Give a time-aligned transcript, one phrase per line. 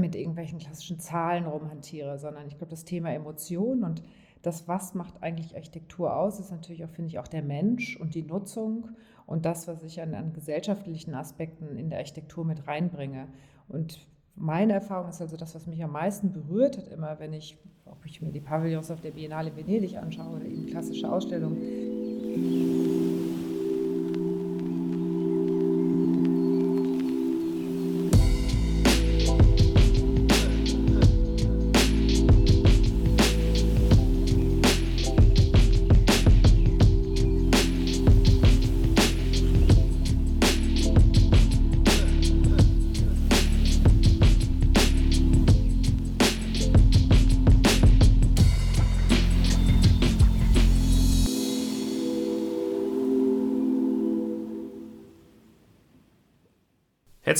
[0.00, 4.02] mit irgendwelchen klassischen Zahlen rumhantiere, sondern ich glaube, das Thema Emotion und
[4.42, 8.14] das, was macht eigentlich Architektur aus, ist natürlich auch, finde ich, auch der Mensch und
[8.14, 8.88] die Nutzung
[9.26, 13.28] und das, was ich an, an gesellschaftlichen Aspekten in der Architektur mit reinbringe.
[13.68, 17.58] Und meine Erfahrung ist also das, was mich am meisten berührt hat, immer wenn ich,
[17.84, 21.58] ob ich mir die Pavillons auf der Biennale Venedig anschaue oder eben klassische Ausstellungen,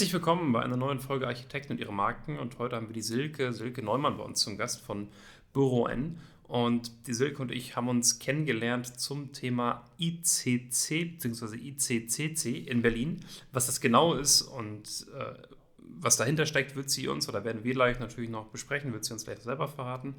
[0.01, 2.39] Herzlich willkommen bei einer neuen Folge Architekten und ihre Marken.
[2.39, 5.09] Und heute haben wir die Silke, Silke Neumann bei uns zum Gast von
[5.53, 6.19] Büro N.
[6.45, 11.55] Und die Silke und ich haben uns kennengelernt zum Thema ICC bzw.
[11.55, 13.21] ICCC in Berlin.
[13.53, 15.35] Was das genau ist und äh,
[15.77, 19.13] was dahinter steckt, wird sie uns oder werden wir gleich natürlich noch besprechen, wird sie
[19.13, 20.15] uns gleich selber verraten.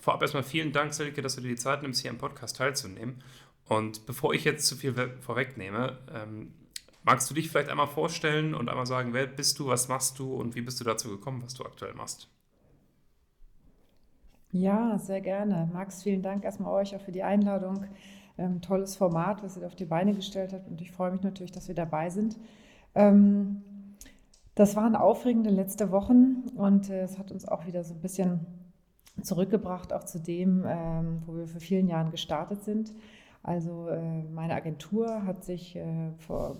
[0.00, 3.22] Vorab erstmal vielen Dank, Silke, dass du dir die Zeit nimmst, hier im Podcast teilzunehmen.
[3.66, 6.54] Und bevor ich jetzt zu viel vorwegnehme, ähm,
[7.02, 10.34] Magst du dich vielleicht einmal vorstellen und einmal sagen, wer bist du, was machst du
[10.34, 12.28] und wie bist du dazu gekommen, was du aktuell machst?
[14.52, 15.70] Ja, sehr gerne.
[15.72, 17.86] Max, vielen Dank erstmal euch auch für die Einladung.
[18.36, 21.52] Ähm, tolles Format, was ihr auf die Beine gestellt habt und ich freue mich natürlich,
[21.52, 22.36] dass wir dabei sind.
[22.94, 23.62] Ähm,
[24.54, 28.40] das waren aufregende letzte Wochen und äh, es hat uns auch wieder so ein bisschen
[29.22, 32.92] zurückgebracht, auch zu dem, ähm, wo wir vor vielen Jahren gestartet sind.
[33.42, 36.56] Also äh, meine Agentur hat sich äh, vor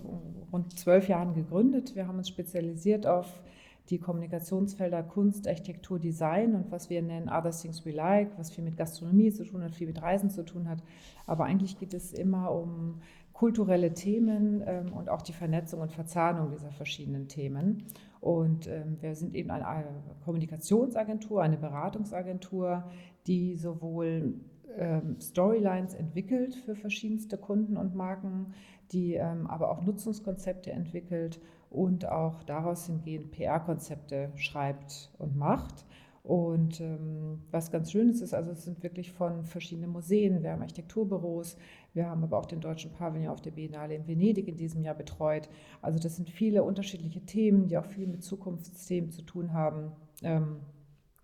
[0.51, 1.95] rund zwölf Jahren gegründet.
[1.95, 3.41] Wir haben uns spezialisiert auf
[3.89, 8.63] die Kommunikationsfelder Kunst, Architektur, Design und was wir nennen Other Things We Like, was viel
[8.63, 10.81] mit Gastronomie zu tun hat, viel mit Reisen zu tun hat.
[11.27, 13.01] Aber eigentlich geht es immer um
[13.33, 17.85] kulturelle Themen ähm, und auch die Vernetzung und Verzahnung dieser verschiedenen Themen.
[18.21, 19.85] Und ähm, wir sind eben eine
[20.23, 22.83] Kommunikationsagentur, eine Beratungsagentur,
[23.27, 24.35] die sowohl
[25.19, 28.53] Storylines entwickelt für verschiedenste Kunden und Marken,
[28.91, 31.39] die ähm, aber auch Nutzungskonzepte entwickelt
[31.69, 35.85] und auch daraus hingehend PR-Konzepte schreibt und macht.
[36.23, 40.51] Und ähm, was ganz schön ist, ist, also es sind wirklich von verschiedenen Museen, wir
[40.51, 41.57] haben Architekturbüros,
[41.93, 44.93] wir haben aber auch den deutschen Pavillon auf der Biennale in Venedig in diesem Jahr
[44.93, 45.49] betreut.
[45.81, 50.57] Also das sind viele unterschiedliche Themen, die auch viel mit Zukunftsthemen zu tun haben ähm,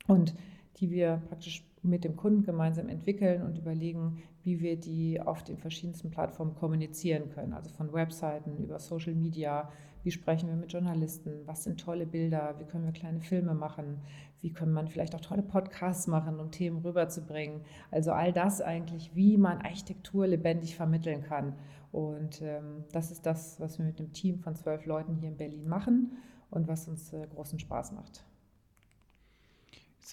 [0.07, 0.33] und
[0.77, 5.57] die wir praktisch mit dem Kunden gemeinsam entwickeln und überlegen, wie wir die auf den
[5.57, 7.53] verschiedensten Plattformen kommunizieren können.
[7.53, 9.69] Also von Webseiten über Social Media,
[10.03, 13.99] wie sprechen wir mit Journalisten, was sind tolle Bilder, wie können wir kleine Filme machen,
[14.41, 17.61] wie können man vielleicht auch tolle Podcasts machen, um Themen rüberzubringen.
[17.91, 21.55] Also all das eigentlich, wie man Architektur lebendig vermitteln kann.
[21.91, 25.37] Und ähm, das ist das, was wir mit einem Team von zwölf Leuten hier in
[25.37, 26.17] Berlin machen
[26.51, 28.23] und was uns äh, großen Spaß macht.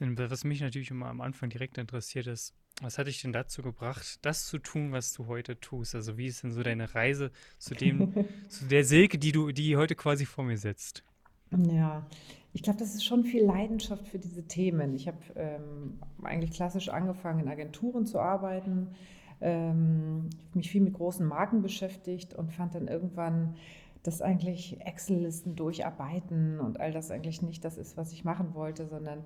[0.00, 4.18] Was mich natürlich immer am Anfang direkt interessiert ist, was hat dich denn dazu gebracht,
[4.22, 5.94] das zu tun, was du heute tust?
[5.94, 8.12] Also wie ist denn so deine Reise zu dem,
[8.48, 11.04] zu der Silke, die du, die heute quasi vor mir sitzt?
[11.50, 12.04] Ja,
[12.52, 14.94] ich glaube, das ist schon viel Leidenschaft für diese Themen.
[14.94, 18.88] Ich habe ähm, eigentlich klassisch angefangen, in Agenturen zu arbeiten,
[19.40, 23.54] ähm, mich viel mit großen Marken beschäftigt und fand dann irgendwann,
[24.02, 28.86] dass eigentlich Excel-Listen durcharbeiten und all das eigentlich nicht das ist, was ich machen wollte,
[28.86, 29.24] sondern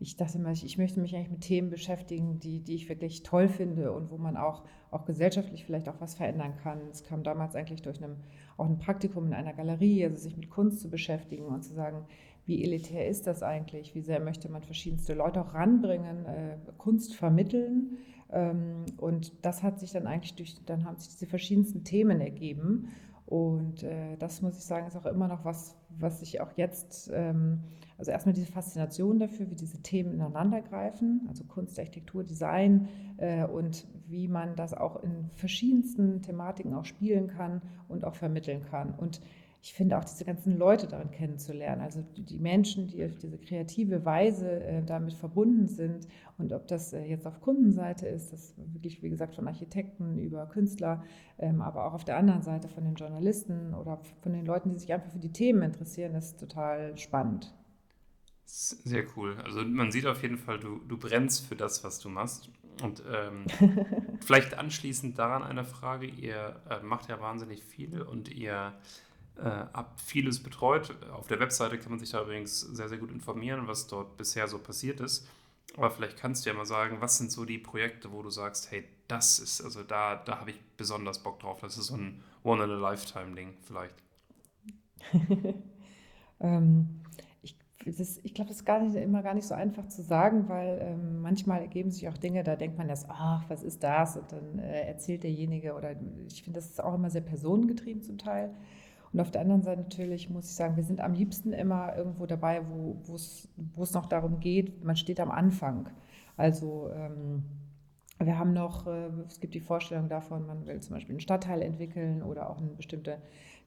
[0.00, 3.22] ich dachte immer, ich, ich, möchte mich eigentlich mit Themen beschäftigen, die, die ich wirklich
[3.22, 6.80] toll finde und wo man auch, auch gesellschaftlich vielleicht auch was verändern kann.
[6.90, 8.16] Es kam damals eigentlich durch einem,
[8.56, 12.06] auch ein Praktikum in einer Galerie, also sich mit Kunst zu beschäftigen und zu sagen,
[12.46, 13.94] wie elitär ist das eigentlich?
[13.94, 17.98] Wie sehr möchte man verschiedenste Leute auch ranbringen, äh, Kunst vermitteln?
[18.32, 22.88] Ähm, und das hat sich dann eigentlich durch, dann haben sich diese verschiedensten Themen ergeben.
[23.26, 27.10] Und äh, das muss ich sagen, ist auch immer noch was, was ich auch jetzt,
[27.14, 27.60] ähm,
[28.00, 32.88] also erstmal diese Faszination dafür, wie diese Themen ineinandergreifen, also Kunst, Architektur, Design
[33.18, 38.64] äh, und wie man das auch in verschiedensten Thematiken auch spielen kann und auch vermitteln
[38.64, 38.94] kann.
[38.94, 39.20] Und
[39.60, 44.02] ich finde auch diese ganzen Leute darin kennenzulernen, also die Menschen, die auf diese kreative
[44.06, 46.08] Weise äh, damit verbunden sind
[46.38, 50.46] und ob das äh, jetzt auf Kundenseite ist, das wirklich, wie gesagt, von Architekten über
[50.46, 51.02] Künstler,
[51.38, 54.78] ähm, aber auch auf der anderen Seite von den Journalisten oder von den Leuten, die
[54.78, 57.54] sich einfach für die Themen interessieren, ist total spannend.
[58.44, 59.36] Sehr cool.
[59.44, 62.50] Also man sieht auf jeden Fall, du, du brennst für das, was du machst.
[62.82, 63.46] Und ähm,
[64.24, 68.74] vielleicht anschließend daran eine Frage, ihr äh, macht ja wahnsinnig viel und ihr
[69.36, 70.94] äh, habe vieles betreut.
[71.12, 74.48] Auf der Webseite kann man sich da übrigens sehr, sehr gut informieren, was dort bisher
[74.48, 75.28] so passiert ist.
[75.76, 78.70] Aber vielleicht kannst du ja mal sagen, was sind so die Projekte, wo du sagst,
[78.70, 81.60] hey, das ist, also da, da habe ich besonders Bock drauf.
[81.60, 83.94] Das ist so ein One-in-a-Lifetime-Ding vielleicht.
[86.40, 87.00] ähm,
[87.84, 90.78] ich ich glaube, das ist gar nicht, immer gar nicht so einfach zu sagen, weil
[90.82, 94.16] ähm, manchmal ergeben sich auch Dinge, da denkt man erst, ach, was ist das?
[94.16, 95.92] Und dann äh, erzählt derjenige oder
[96.28, 98.50] ich finde, das ist auch immer sehr personengetrieben zum Teil.
[99.12, 102.26] Und auf der anderen Seite natürlich muss ich sagen, wir sind am liebsten immer irgendwo
[102.26, 105.88] dabei, wo es noch darum geht, man steht am Anfang.
[106.36, 107.42] Also ähm,
[108.18, 111.62] wir haben noch, äh, es gibt die Vorstellung davon, man will zum Beispiel einen Stadtteil
[111.62, 113.18] entwickeln oder auch eine bestimmte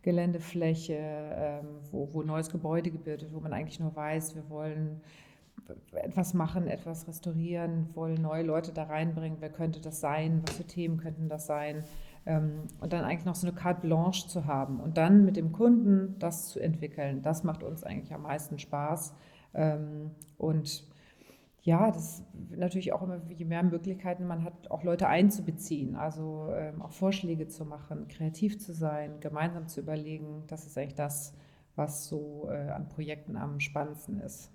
[0.03, 5.01] Geländefläche, ähm, wo, wo neues Gebäude gebildet wird, wo man eigentlich nur weiß, wir wollen
[5.93, 10.65] etwas machen, etwas restaurieren, wollen neue Leute da reinbringen, wer könnte das sein, was für
[10.65, 11.83] Themen könnten das sein?
[12.25, 15.51] Ähm, und dann eigentlich noch so eine Carte Blanche zu haben und dann mit dem
[15.51, 19.13] Kunden das zu entwickeln, das macht uns eigentlich am meisten Spaß.
[19.53, 20.85] Ähm, und
[21.63, 26.81] ja, das natürlich auch immer, je mehr Möglichkeiten man hat, auch Leute einzubeziehen, also ähm,
[26.81, 31.33] auch Vorschläge zu machen, kreativ zu sein, gemeinsam zu überlegen, das ist eigentlich das,
[31.75, 34.51] was so äh, an Projekten am spannendsten ist.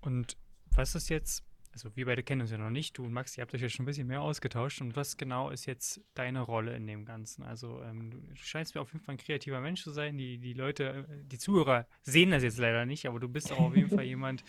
[0.00, 0.36] Und
[0.70, 3.42] was ist jetzt also wir beide kennen uns ja noch nicht, du und Max, ihr
[3.42, 4.80] habt euch ja schon ein bisschen mehr ausgetauscht.
[4.80, 7.42] Und was genau ist jetzt deine Rolle in dem Ganzen?
[7.42, 10.18] Also ähm, du scheinst mir auf jeden Fall ein kreativer Mensch zu sein.
[10.18, 13.60] Die, die Leute, äh, die Zuhörer sehen das jetzt leider nicht, aber du bist auch
[13.60, 14.44] auf jeden Fall jemand,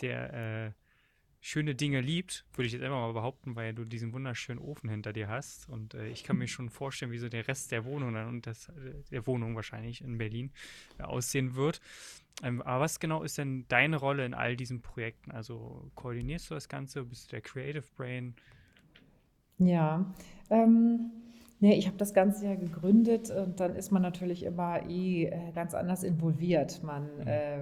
[0.00, 0.72] der äh,
[1.48, 5.14] schöne Dinge liebt, würde ich jetzt einfach mal behaupten, weil du diesen wunderschönen Ofen hinter
[5.14, 5.66] dir hast.
[5.70, 8.46] Und äh, ich kann mir schon vorstellen, wie so der Rest der Wohnung dann und
[8.46, 10.52] das, äh, der Wohnung wahrscheinlich in Berlin
[10.98, 11.80] äh, aussehen wird.
[12.42, 15.30] Ähm, aber was genau ist denn deine Rolle in all diesen Projekten?
[15.30, 17.04] Also koordinierst du das Ganze?
[17.04, 18.34] Bist du der Creative Brain?
[19.56, 20.04] Ja,
[20.50, 21.10] ähm,
[21.60, 25.52] nee, ich habe das Ganze ja gegründet und dann ist man natürlich immer eh äh,
[25.54, 26.82] ganz anders involviert.
[26.82, 27.26] Man, mhm.
[27.26, 27.58] äh,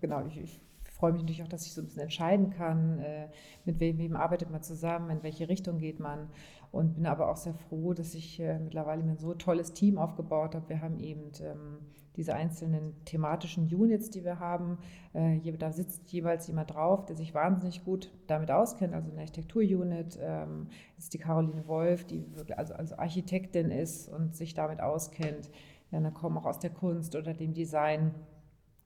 [0.00, 0.60] genau, ich, ich
[0.98, 3.28] freue mich natürlich auch, dass ich so ein bisschen entscheiden kann, äh,
[3.64, 6.28] mit wem, wem, arbeitet man zusammen, in welche Richtung geht man.
[6.70, 9.96] Und bin aber auch sehr froh, dass ich äh, mittlerweile mir so ein tolles Team
[9.96, 10.68] aufgebaut habe.
[10.68, 11.78] Wir haben eben ähm,
[12.16, 14.78] diese einzelnen thematischen Units, die wir haben.
[15.14, 18.92] Äh, da sitzt jeweils jemand drauf, der sich wahnsinnig gut damit auskennt.
[18.92, 20.66] Also eine Architektur-Unit ähm,
[20.98, 25.48] ist die Caroline Wolf, die also, also Architektin ist und sich damit auskennt.
[25.90, 28.14] Ja, dann kommen auch aus der Kunst oder dem Design.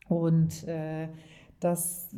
[0.09, 1.09] Und äh,
[1.65, 2.09] das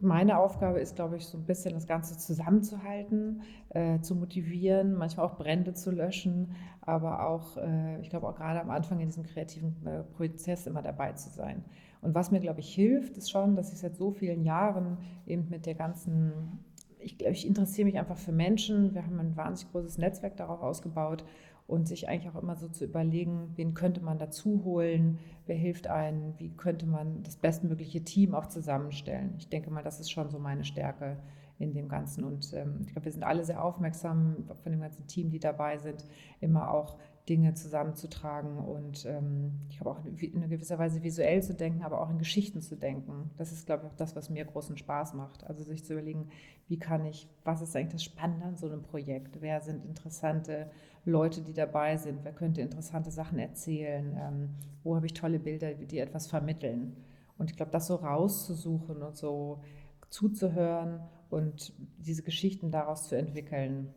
[0.00, 5.26] meine Aufgabe ist, glaube ich, so ein bisschen das Ganze zusammenzuhalten, äh, zu motivieren, manchmal
[5.26, 9.24] auch Brände zu löschen, aber auch, äh, ich glaube, auch gerade am Anfang in diesem
[9.24, 11.64] kreativen äh, Prozess immer dabei zu sein.
[12.00, 15.48] Und was mir, glaube ich, hilft, ist schon, dass ich seit so vielen Jahren eben
[15.50, 16.60] mit der ganzen,
[17.00, 18.94] ich glaube, ich interessiere mich einfach für Menschen.
[18.94, 21.24] Wir haben ein wahnsinnig großes Netzwerk darauf ausgebaut
[21.68, 25.86] und sich eigentlich auch immer so zu überlegen, wen könnte man dazu holen, wer hilft
[25.86, 29.34] einem, wie könnte man das bestmögliche Team auch zusammenstellen.
[29.36, 31.18] Ich denke mal, das ist schon so meine Stärke
[31.58, 32.24] in dem Ganzen.
[32.24, 35.76] Und ähm, ich glaube, wir sind alle sehr aufmerksam von dem ganzen Team, die dabei
[35.76, 36.06] sind,
[36.40, 36.96] immer auch
[37.28, 42.08] Dinge zusammenzutragen und ähm, ich glaube auch in gewisser Weise visuell zu denken, aber auch
[42.08, 43.30] in Geschichten zu denken.
[43.36, 45.44] Das ist, glaube ich, auch das, was mir großen Spaß macht.
[45.44, 46.30] Also sich zu überlegen,
[46.68, 49.42] wie kann ich, was ist eigentlich das Spannende an so einem Projekt?
[49.42, 50.70] Wer sind interessante
[51.08, 52.24] Leute, die dabei sind?
[52.24, 54.16] Wer könnte interessante Sachen erzählen?
[54.18, 54.50] Ähm,
[54.84, 56.96] wo habe ich tolle Bilder, die etwas vermitteln?
[57.38, 59.62] Und ich glaube, das so rauszusuchen und so
[60.10, 61.00] zuzuhören
[61.30, 63.94] und diese Geschichten daraus zu entwickeln,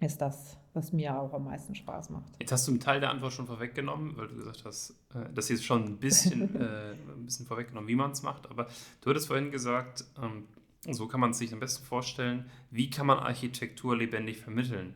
[0.00, 2.32] ist das, was mir auch am meisten Spaß macht.
[2.40, 5.46] Jetzt hast du einen Teil der Antwort schon vorweggenommen, weil du gesagt hast, äh, das
[5.46, 8.50] hier ist schon ein bisschen, äh, ein bisschen vorweggenommen, wie man es macht.
[8.50, 8.68] Aber
[9.00, 10.44] du hattest vorhin gesagt, ähm,
[10.92, 14.94] so kann man es sich am besten vorstellen, wie kann man Architektur lebendig vermitteln?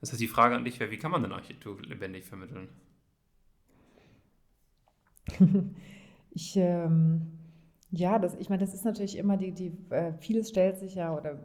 [0.00, 2.68] Das heißt, die Frage an dich wäre, wie kann man denn Architektur lebendig vermitteln?
[6.30, 7.38] ich, ähm,
[7.90, 11.16] ja, das, ich meine, das ist natürlich immer die, die äh, vieles stellt sich ja
[11.16, 11.38] oder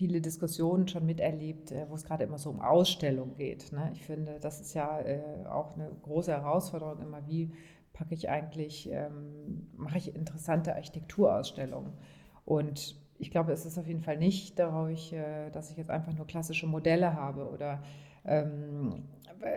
[0.00, 3.70] viele Diskussionen schon miterlebt, äh, wo es gerade immer so um Ausstellung geht.
[3.72, 3.90] Ne?
[3.92, 7.52] Ich finde, das ist ja äh, auch eine große Herausforderung immer, wie
[7.92, 11.92] packe ich eigentlich, ähm, mache ich interessante Architekturausstellungen.
[12.46, 16.12] Und ich glaube, es ist auf jeden Fall nicht dadurch, äh, dass ich jetzt einfach
[16.12, 17.82] nur klassische Modelle habe oder
[18.24, 19.04] ähm,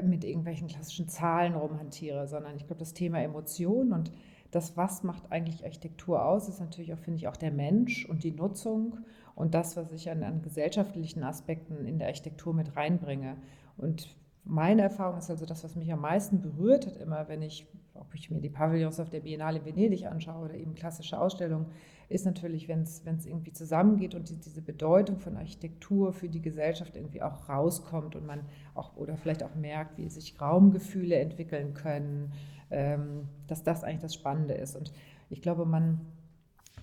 [0.03, 4.11] mit irgendwelchen klassischen Zahlen rumhantiere, sondern ich glaube, das Thema Emotion und
[4.51, 8.23] das, was macht eigentlich Architektur aus, ist natürlich auch, finde ich, auch der Mensch und
[8.23, 8.99] die Nutzung
[9.35, 13.37] und das, was ich an, an gesellschaftlichen Aspekten in der Architektur mit reinbringe.
[13.77, 17.65] Und meine Erfahrung ist also das, was mich am meisten berührt hat, immer, wenn ich
[17.95, 21.67] ob ich mir die Pavillons auf der Biennale Venedig anschaue oder eben klassische Ausstellungen,
[22.09, 26.95] ist natürlich, wenn es irgendwie zusammengeht und die, diese Bedeutung von Architektur für die Gesellschaft
[26.95, 28.41] irgendwie auch rauskommt und man
[28.75, 32.33] auch oder vielleicht auch merkt, wie sich Raumgefühle entwickeln können,
[32.71, 34.75] ähm, dass das eigentlich das Spannende ist.
[34.75, 34.91] Und
[35.29, 36.01] ich glaube, man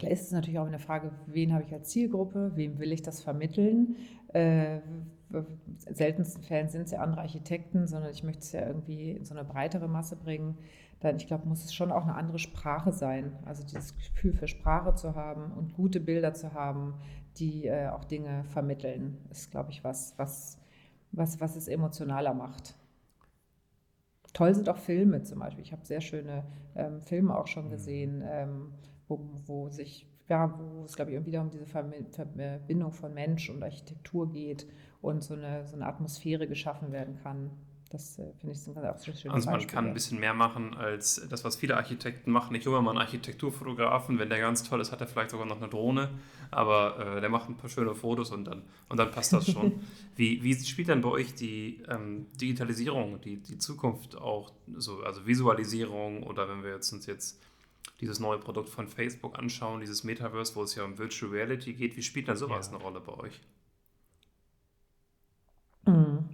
[0.00, 3.02] Klar ist es natürlich auch eine Frage, wen habe ich als Zielgruppe, wem will ich
[3.02, 3.96] das vermitteln.
[4.28, 4.78] Äh,
[5.90, 9.34] seltensten Fällen sind es ja andere Architekten, sondern ich möchte es ja irgendwie in so
[9.34, 10.56] eine breitere Masse bringen.
[11.00, 13.38] Dann, ich glaube, muss es schon auch eine andere Sprache sein.
[13.44, 16.94] Also dieses Gefühl für Sprache zu haben und gute Bilder zu haben,
[17.36, 20.58] die äh, auch Dinge vermitteln, ist, glaube ich, was, was,
[21.12, 22.74] was, was es emotionaler macht.
[24.34, 25.64] Toll sind auch Filme zum Beispiel.
[25.64, 26.44] Ich habe sehr schöne
[26.76, 27.70] ähm, Filme auch schon mhm.
[27.70, 28.22] gesehen.
[28.24, 28.72] Ähm,
[29.10, 33.62] wo, wo sich, ja, wo es, glaube ich, wieder um diese Verbindung von Mensch und
[33.62, 34.66] Architektur geht
[35.02, 37.50] und so eine, so eine Atmosphäre geschaffen werden kann.
[37.90, 40.76] Das äh, finde ich sind auch so schöne Also man kann ein bisschen mehr machen
[40.76, 42.54] als das, was viele Architekten machen.
[42.54, 45.56] Ich hole mal einen Architekturfotografen, wenn der ganz toll ist, hat er vielleicht sogar noch
[45.56, 46.08] eine Drohne,
[46.52, 49.80] aber äh, der macht ein paar schöne Fotos und dann, und dann passt das schon.
[50.16, 55.26] wie, wie spielt dann bei euch die ähm, Digitalisierung, die, die Zukunft auch, so, also
[55.26, 57.42] Visualisierung oder wenn wir jetzt uns jetzt
[58.00, 61.96] dieses neue Produkt von Facebook anschauen, dieses Metaverse, wo es ja um Virtual Reality geht.
[61.96, 62.74] Wie spielt dann sowas ja.
[62.74, 63.40] eine Rolle bei euch?
[65.86, 66.28] Mhm.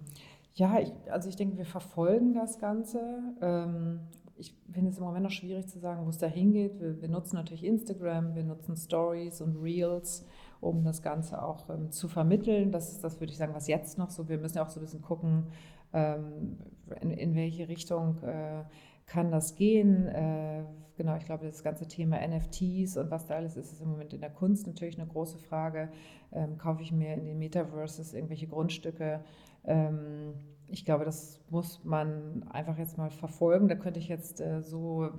[0.56, 2.98] Ja, ich, also ich denke, wir verfolgen das Ganze.
[3.42, 4.00] Ähm,
[4.38, 6.80] ich finde es im Moment noch schwierig zu sagen, wo es da hingeht.
[6.80, 10.26] Wir, wir, nutzen natürlich Instagram, wir nutzen Stories und Reels,
[10.62, 12.72] um das Ganze auch ähm, zu vermitteln.
[12.72, 14.30] Das ist das, würde ich sagen, was jetzt noch so.
[14.30, 15.48] Wir müssen ja auch so ein bisschen gucken,
[15.92, 16.56] ähm,
[17.02, 18.64] in, in, welche Richtung äh,
[19.06, 20.08] kann das gehen.
[20.08, 20.64] Äh,
[20.96, 24.12] genau, ich glaube, das ganze Thema NFTs und was da alles ist, ist im Moment
[24.12, 25.88] in der Kunst natürlich eine große Frage.
[26.32, 29.24] Ähm, kaufe ich mir in den Metaverses irgendwelche Grundstücke?
[29.64, 30.34] Ähm,
[30.68, 33.68] ich glaube, das muss man einfach jetzt mal verfolgen.
[33.68, 35.10] Da könnte ich jetzt äh, so,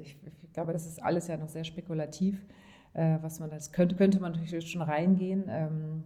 [0.00, 2.44] ich, ich, glaube, das ist alles ja noch sehr spekulativ.
[2.92, 5.44] Äh, was man das könnte, könnte man natürlich schon reingehen.
[5.48, 6.02] Ähm,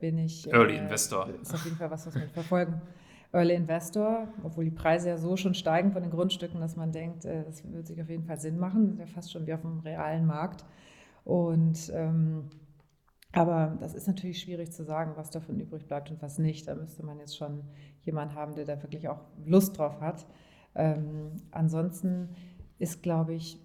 [0.00, 0.52] bin ich.
[0.52, 1.30] Early äh, Investor.
[1.40, 2.82] Ist auf jeden Fall was, was man verfolgen
[3.32, 7.24] Early Investor, obwohl die Preise ja so schon steigen von den Grundstücken, dass man denkt,
[7.24, 8.86] äh, das wird sich auf jeden Fall Sinn machen.
[8.86, 10.64] Das ist ja fast schon wie auf dem realen Markt.
[11.24, 12.48] Und ähm,
[13.32, 16.66] aber das ist natürlich schwierig zu sagen, was davon übrig bleibt und was nicht.
[16.66, 17.62] Da müsste man jetzt schon
[18.02, 20.26] jemanden haben, der da wirklich auch Lust drauf hat.
[20.74, 22.30] Ähm, ansonsten
[22.78, 23.60] ist, glaube ich,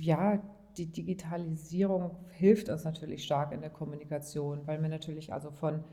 [0.00, 0.42] ja,
[0.76, 5.84] die Digitalisierung hilft uns natürlich stark in der Kommunikation, weil wir natürlich also von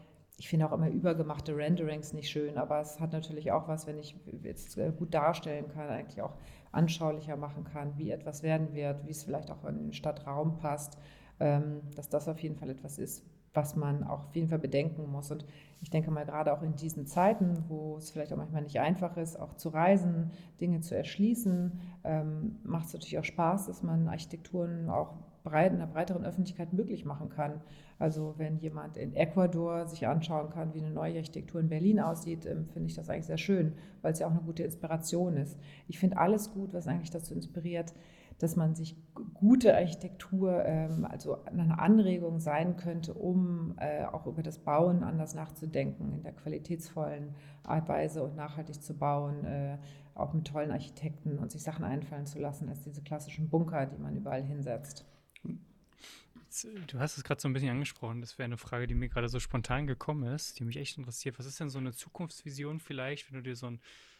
[0.42, 4.00] ich finde auch immer übergemachte Renderings nicht schön, aber es hat natürlich auch was, wenn
[4.00, 6.34] ich jetzt äh, gut darstellen kann, eigentlich auch
[6.72, 10.98] anschaulicher machen kann, wie etwas werden wird, wie es vielleicht auch in den Stadtraum passt,
[11.40, 15.12] ähm, dass das auf jeden Fall etwas ist, was man auch auf jeden Fall bedenken
[15.12, 15.30] muss.
[15.30, 15.46] Und
[15.80, 19.18] ich denke mal, gerade auch in diesen Zeiten, wo es vielleicht auch manchmal nicht einfach
[19.18, 24.08] ist, auch zu reisen, Dinge zu erschließen, ähm, macht es natürlich auch Spaß, dass man
[24.08, 27.62] Architekturen auch breit, einer breiteren Öffentlichkeit möglich machen kann.
[28.02, 32.48] Also wenn jemand in Ecuador sich anschauen kann, wie eine neue Architektur in Berlin aussieht,
[32.48, 35.60] ähm, finde ich das eigentlich sehr schön, weil es ja auch eine gute Inspiration ist.
[35.88, 37.94] Ich finde alles gut, was eigentlich dazu inspiriert,
[38.40, 38.98] dass man sich
[39.36, 45.36] gute Architektur, ähm, also eine Anregung sein könnte, um äh, auch über das Bauen anders
[45.36, 47.36] nachzudenken, in der qualitätsvollen
[47.86, 49.78] Weise und nachhaltig zu bauen, äh,
[50.16, 54.02] auch mit tollen Architekten und sich Sachen einfallen zu lassen, als diese klassischen Bunker, die
[54.02, 55.06] man überall hinsetzt.
[56.88, 58.22] Du hast es gerade so ein bisschen angesprochen.
[58.22, 61.40] Das wäre eine Frage, die mir gerade so spontan gekommen ist, die mich echt interessiert.
[61.40, 63.80] Was ist denn so eine Zukunftsvision vielleicht, wenn du dir so ein,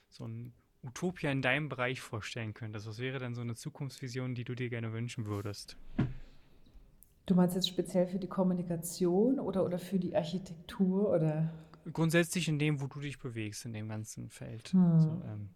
[0.10, 2.88] so ein Utopia in deinem Bereich vorstellen könntest?
[2.88, 5.78] Was wäre denn so eine Zukunftsvision, die du dir gerne wünschen würdest?
[7.26, 11.54] Du meinst jetzt speziell für die Kommunikation oder, oder für die Architektur oder?
[11.92, 14.70] Grundsätzlich in dem, wo du dich bewegst, in dem ganzen Feld.
[14.70, 15.00] Hm.
[15.00, 15.50] So, ähm,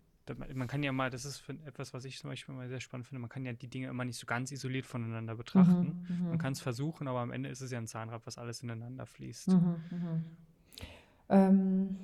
[0.54, 3.22] man kann ja mal, das ist etwas, was ich zum Beispiel mal sehr spannend finde,
[3.22, 6.06] man kann ja die Dinge immer nicht so ganz isoliert voneinander betrachten.
[6.08, 6.30] Mhm, mhm.
[6.30, 9.06] man kann es versuchen, aber am Ende ist es ja ein Zahnrad, was alles ineinander
[9.06, 9.50] fließt.
[9.50, 10.24] Mhm, mhm,
[11.30, 11.98] ähm,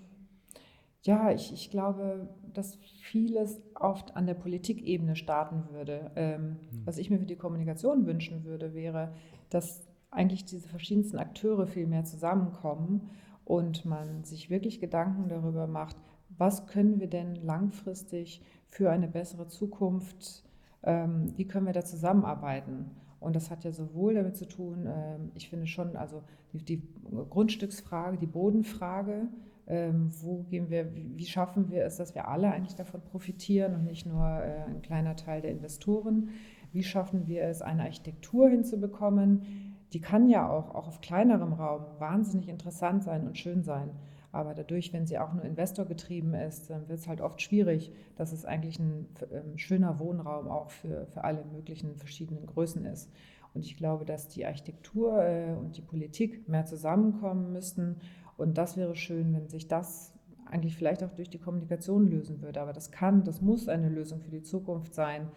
[1.03, 6.11] ja, ich, ich glaube, dass vieles oft an der Politikebene starten würde.
[6.15, 6.85] Ähm, mhm.
[6.85, 9.13] Was ich mir für die Kommunikation wünschen würde, wäre,
[9.49, 13.09] dass eigentlich diese verschiedensten Akteure viel mehr zusammenkommen
[13.45, 15.95] und man sich wirklich Gedanken darüber macht,
[16.41, 20.43] was können wir denn langfristig für eine bessere Zukunft,
[20.81, 22.89] ähm, wie können wir da zusammenarbeiten?
[23.19, 26.81] Und das hat ja sowohl damit zu tun, äh, ich finde schon, also die, die
[27.29, 29.27] Grundstücksfrage, die Bodenfrage,
[29.67, 33.75] ähm, wo gehen wir, wie, wie, schaffen wir es, dass wir alle eigentlich davon profitieren
[33.75, 36.29] und nicht nur äh, ein kleiner Teil der Investoren?
[36.73, 39.75] Wie schaffen wir es, eine Architektur hinzubekommen?
[39.93, 43.91] Die kann ja auch, auch auf kleinerem Raum wahnsinnig interessant sein und schön sein.
[44.31, 48.31] Aber dadurch, wenn sie auch nur investorgetrieben ist, dann wird es halt oft schwierig, dass
[48.31, 53.11] es eigentlich ein ähm, schöner Wohnraum auch für, für alle möglichen verschiedenen Größen ist.
[53.53, 57.97] Und ich glaube, dass die Architektur äh, und die Politik mehr zusammenkommen müssten.
[58.37, 60.13] Und das wäre schön, wenn sich das
[60.45, 62.61] eigentlich vielleicht auch durch die Kommunikation lösen würde.
[62.61, 65.29] Aber das kann, das muss eine Lösung für die Zukunft sein,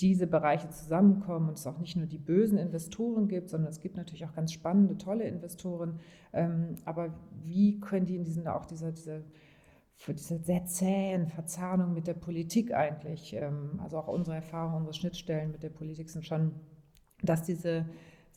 [0.00, 3.96] diese Bereiche zusammenkommen und es auch nicht nur die bösen Investoren gibt, sondern es gibt
[3.96, 6.00] natürlich auch ganz spannende, tolle Investoren.
[6.32, 9.22] Ähm, aber wie können die in diesen auch dieser, dieser
[9.98, 14.94] für diese sehr zähen Verzahnung mit der Politik eigentlich, ähm, also auch unsere Erfahrungen, unsere
[14.94, 16.52] Schnittstellen mit der Politik sind schon,
[17.22, 17.84] dass diese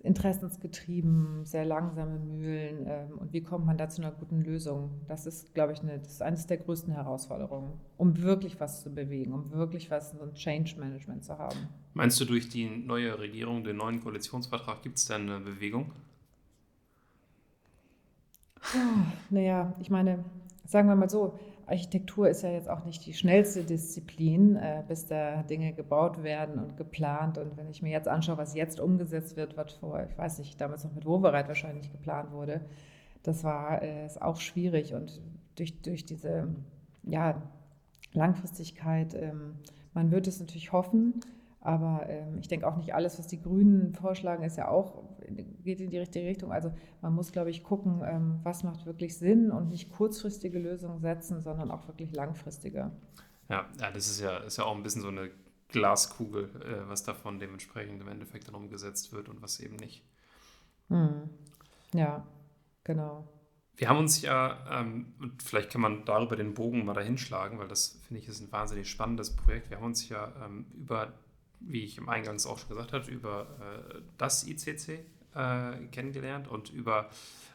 [0.03, 2.85] interessensgetrieben, sehr langsame Mühlen.
[2.87, 5.01] Ähm, und wie kommt man da zu einer guten Lösung?
[5.07, 8.93] Das ist, glaube ich, eine, das ist eines der größten Herausforderungen, um wirklich was zu
[8.93, 11.57] bewegen, um wirklich was, so ein Change Management zu haben.
[11.93, 15.91] Meinst du, durch die neue Regierung, den neuen Koalitionsvertrag, gibt es da eine Bewegung?
[18.73, 18.77] Oh,
[19.29, 20.23] naja, ich meine,
[20.65, 21.37] sagen wir mal so,
[21.71, 26.59] Architektur ist ja jetzt auch nicht die schnellste Disziplin, äh, bis da Dinge gebaut werden
[26.59, 27.37] und geplant.
[27.37, 30.59] Und wenn ich mir jetzt anschaue, was jetzt umgesetzt wird, was vor, ich weiß nicht,
[30.59, 32.61] damals noch mit Wovereit wahrscheinlich geplant wurde,
[33.23, 34.93] das war äh, ist auch schwierig.
[34.93, 35.21] Und
[35.55, 36.47] durch, durch diese
[37.03, 37.41] ja,
[38.13, 39.55] Langfristigkeit, ähm,
[39.93, 41.21] man wird es natürlich hoffen,
[41.61, 45.03] aber ähm, ich denke auch nicht alles, was die Grünen vorschlagen, ist ja auch,
[45.63, 46.51] geht in die richtige Richtung.
[46.51, 50.99] Also man muss, glaube ich, gucken, ähm, was macht wirklich Sinn und nicht kurzfristige Lösungen
[50.99, 52.91] setzen, sondern auch wirklich langfristige.
[53.47, 55.29] Ja, ja das ist ja, ist ja auch ein bisschen so eine
[55.67, 60.03] Glaskugel, äh, was davon dementsprechend im Endeffekt dann umgesetzt wird und was eben nicht.
[60.89, 61.29] Hm.
[61.93, 62.25] Ja,
[62.83, 63.27] genau.
[63.75, 67.59] Wir haben uns ja, ähm, und vielleicht kann man darüber den Bogen mal dahin schlagen,
[67.59, 69.69] weil das finde ich ist ein wahnsinnig spannendes Projekt.
[69.69, 71.13] Wir haben uns ja ähm, über
[71.61, 73.47] wie ich im Eingangs auch schon gesagt habe, über
[73.95, 77.09] äh, das ICC äh, kennengelernt und über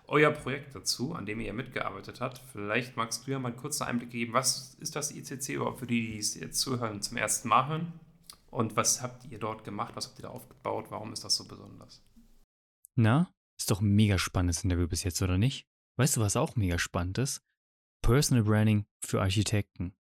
[0.09, 2.41] euer Projekt dazu, an dem ihr mitgearbeitet habt.
[2.53, 5.87] Vielleicht magst du ja mal einen kurzen Einblick geben, was ist das ICC überhaupt für
[5.87, 7.93] die, die es jetzt zuhören, zum ersten Mal hören?
[8.51, 9.97] Und was habt ihr dort gemacht?
[9.97, 10.87] Was habt ihr da aufgebaut?
[10.91, 12.03] Warum ist das so besonders?
[12.95, 15.67] Na, ist doch ein mega spannendes Interview bis jetzt, oder nicht?
[15.97, 17.43] Weißt du, was auch mega spannend ist?
[18.03, 19.95] Personal Branding für Architekten.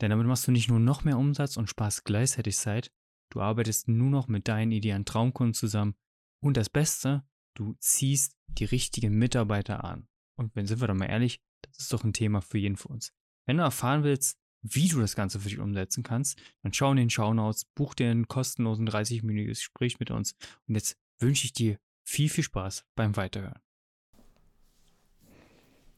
[0.00, 2.90] Denn damit machst du nicht nur noch mehr Umsatz und sparst gleichzeitig Zeit,
[3.30, 5.94] Du arbeitest nur noch mit deinen idealen Traumkunden zusammen.
[6.42, 10.08] Und das Beste, du ziehst die richtigen Mitarbeiter an.
[10.36, 12.92] Und wenn sind wir doch mal ehrlich, das ist doch ein Thema für jeden von
[12.92, 13.12] uns.
[13.46, 16.96] Wenn du erfahren willst, wie du das Ganze für dich umsetzen kannst, dann schau in
[16.96, 20.34] den Shownotes, buch dir einen kostenlosen 30-minütiges Gespräch mit uns.
[20.66, 23.60] Und jetzt wünsche ich dir viel, viel Spaß beim Weiterhören.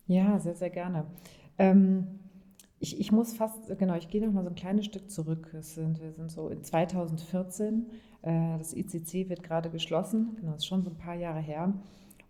[0.07, 1.07] Ja, sehr, sehr gerne.
[1.59, 2.21] Ähm,
[2.83, 5.55] ich, ich muss fast, genau, ich gehe noch mal so ein kleines Stück zurück.
[5.57, 7.87] Es sind, wir sind so in 2014.
[8.23, 10.37] Äh, das ICC wird gerade geschlossen.
[10.41, 11.73] Genau, ist schon so ein paar Jahre her.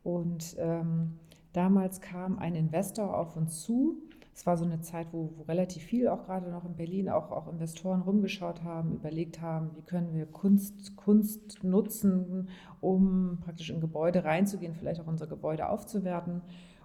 [0.04, 1.18] Und ähm,
[1.54, 3.96] damals kam ein Investor auf uns zu.
[4.34, 7.30] Es war so eine Zeit, wo, wo relativ viel auch gerade noch in Berlin auch,
[7.30, 12.50] auch Investoren rumgeschaut haben, überlegt haben, wie können wir Kunst, Kunst nutzen,
[12.82, 16.42] um praktisch in Gebäude reinzugehen, vielleicht auch unser Gebäude aufzuwerten.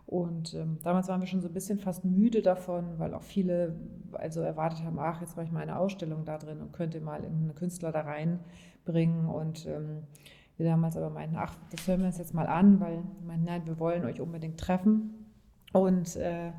[0.07, 3.75] Und ähm, damals waren wir schon so ein bisschen fast müde davon, weil auch viele
[4.13, 7.25] also erwartet haben, ach, jetzt mache ich mal eine Ausstellung da drin und könnte mal
[7.25, 9.25] einen Künstler da reinbringen.
[9.25, 10.03] Und ähm,
[10.55, 13.65] wir damals aber meinten, ach, das hören wir uns jetzt mal an, weil meinten, nein,
[13.65, 15.25] wir wollen euch unbedingt treffen.
[15.73, 16.53] Und äh,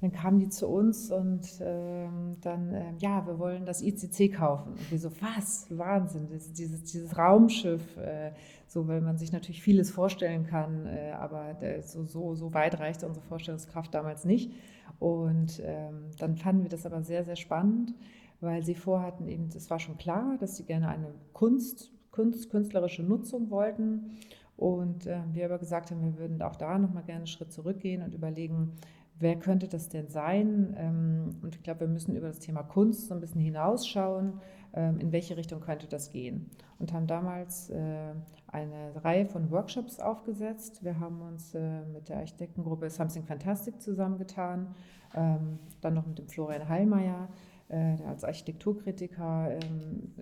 [0.00, 4.72] dann kamen die zu uns und ähm, dann, äh, ja, wir wollen das ICC kaufen.
[4.72, 5.66] Und wir so, was?
[5.68, 8.32] Wahnsinn, das, dieses, dieses Raumschiff, äh,
[8.66, 13.06] so, weil man sich natürlich vieles vorstellen kann, äh, aber so, so, so weit reichte
[13.06, 14.52] unsere Vorstellungskraft damals nicht.
[14.98, 17.94] Und ähm, dann fanden wir das aber sehr, sehr spannend,
[18.40, 23.02] weil sie vorhatten eben, es war schon klar, dass sie gerne eine Kunst, Kunst künstlerische
[23.02, 24.18] Nutzung wollten.
[24.56, 28.02] Und äh, wir aber gesagt haben, wir würden auch da nochmal gerne einen Schritt zurückgehen
[28.02, 28.72] und überlegen,
[29.20, 30.74] wer könnte das denn sein?
[30.76, 34.40] Ähm, und ich glaube, wir müssen über das Thema Kunst so ein bisschen hinausschauen,
[34.72, 36.50] ähm, in welche Richtung könnte das gehen.
[36.78, 38.14] Und haben damals äh,
[38.48, 40.82] eine Reihe von Workshops aufgesetzt.
[40.82, 44.74] Wir haben uns äh, mit der Architektengruppe Something Fantastic zusammengetan,
[45.14, 47.28] ähm, dann noch mit dem Florian Heilmeier,
[47.68, 49.58] äh, der als Architekturkritiker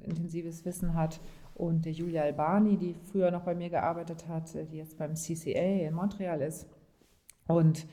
[0.03, 1.21] intensives Wissen hat,
[1.55, 5.89] und der Julia Albani, die früher noch bei mir gearbeitet hat, die jetzt beim CCA
[5.89, 6.69] in Montreal ist.
[7.49, 7.85] Und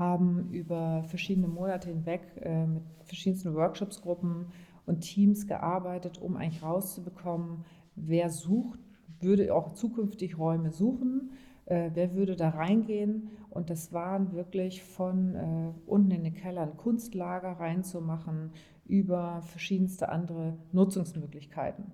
[0.00, 4.46] haben über verschiedene Monate hinweg äh, mit verschiedensten Workshopsgruppen
[4.86, 8.80] und Teams gearbeitet, um eigentlich rauszubekommen, wer sucht,
[9.20, 11.30] würde auch zukünftig Räume suchen,
[11.66, 13.28] äh, wer würde da reingehen.
[13.50, 18.52] Und das waren wirklich von äh, unten in den Keller ein Kunstlager reinzumachen,
[18.86, 21.84] über verschiedenste andere Nutzungsmöglichkeiten.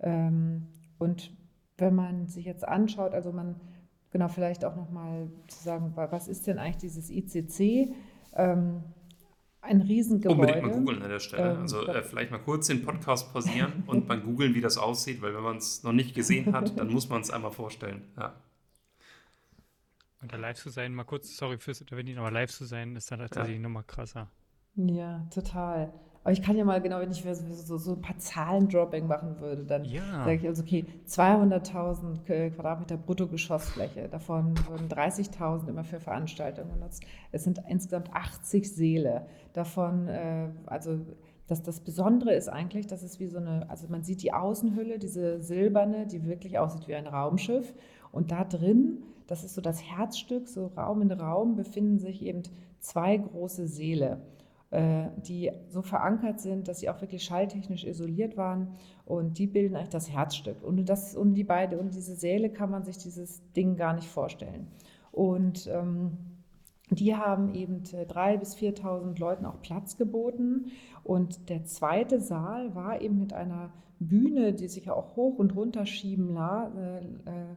[0.00, 0.66] Ähm,
[0.98, 1.32] und
[1.76, 3.56] wenn man sich jetzt anschaut, also man
[4.14, 7.92] Genau, vielleicht auch nochmal zu sagen, was ist denn eigentlich dieses ICC?
[8.34, 8.84] Ähm,
[9.60, 10.40] ein Riesengebäude.
[10.40, 11.54] Unbedingt mal googeln an der Stelle.
[11.54, 15.20] Ähm, also äh, vielleicht mal kurz den Podcast pausieren und mal googeln, wie das aussieht,
[15.20, 18.04] weil wenn man es noch nicht gesehen hat, dann muss man es einmal vorstellen.
[18.16, 18.36] Ja.
[20.22, 23.10] Und da live zu sein, mal kurz, sorry fürs Intervenieren, aber live zu sein, ist
[23.10, 23.62] dann tatsächlich ja.
[23.62, 24.30] nochmal krasser.
[24.76, 25.92] Ja, total.
[26.24, 29.62] Aber ich kann ja mal genau, wenn ich so, so ein paar Zahlen-Dropping machen würde,
[29.64, 30.24] dann ja.
[30.24, 37.04] sage ich also, okay, 200.000 Quadratmeter Bruttogeschossfläche, davon wurden 30.000 immer für Veranstaltungen genutzt.
[37.30, 39.26] Es sind insgesamt 80 Seele.
[39.52, 40.98] Davon, äh, also
[41.46, 44.98] das, das Besondere ist eigentlich, dass es wie so eine, also man sieht die Außenhülle,
[44.98, 47.74] diese silberne, die wirklich aussieht wie ein Raumschiff.
[48.12, 52.44] Und da drin, das ist so das Herzstück, so Raum in Raum, befinden sich eben
[52.80, 54.22] zwei große Seele.
[54.74, 59.76] Äh, die so verankert sind, dass sie auch wirklich schalltechnisch isoliert waren und die bilden
[59.76, 60.64] eigentlich das Herzstück.
[60.64, 64.08] Und das und die beide und diese Säle kann man sich dieses Ding gar nicht
[64.08, 64.66] vorstellen.
[65.12, 66.18] Und ähm,
[66.90, 70.72] die haben eben 3.000 bis 4.000 Leuten auch Platz geboten.
[71.04, 75.86] Und der zweite Saal war eben mit einer Bühne, die sich auch hoch und runter
[75.86, 77.02] schieben äh, äh,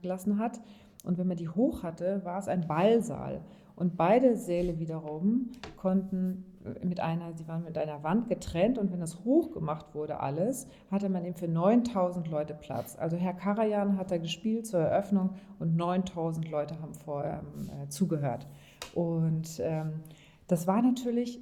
[0.04, 0.62] gelassen hat.
[1.04, 3.42] Und wenn man die hoch hatte, war es ein Ballsaal.
[3.76, 6.46] Und beide Säle wiederum konnten
[6.84, 11.10] mit einer, sie waren mit einer Wand getrennt und wenn das hochgemacht wurde alles, hatte
[11.10, 12.98] man eben für 9000 Leute Platz.
[13.00, 18.48] Also Herr Karajan hat da gespielt zur Eröffnung und 9000 Leute haben vorher äh, zugehört.
[18.94, 20.02] Und ähm,
[20.48, 21.40] das war natürlich,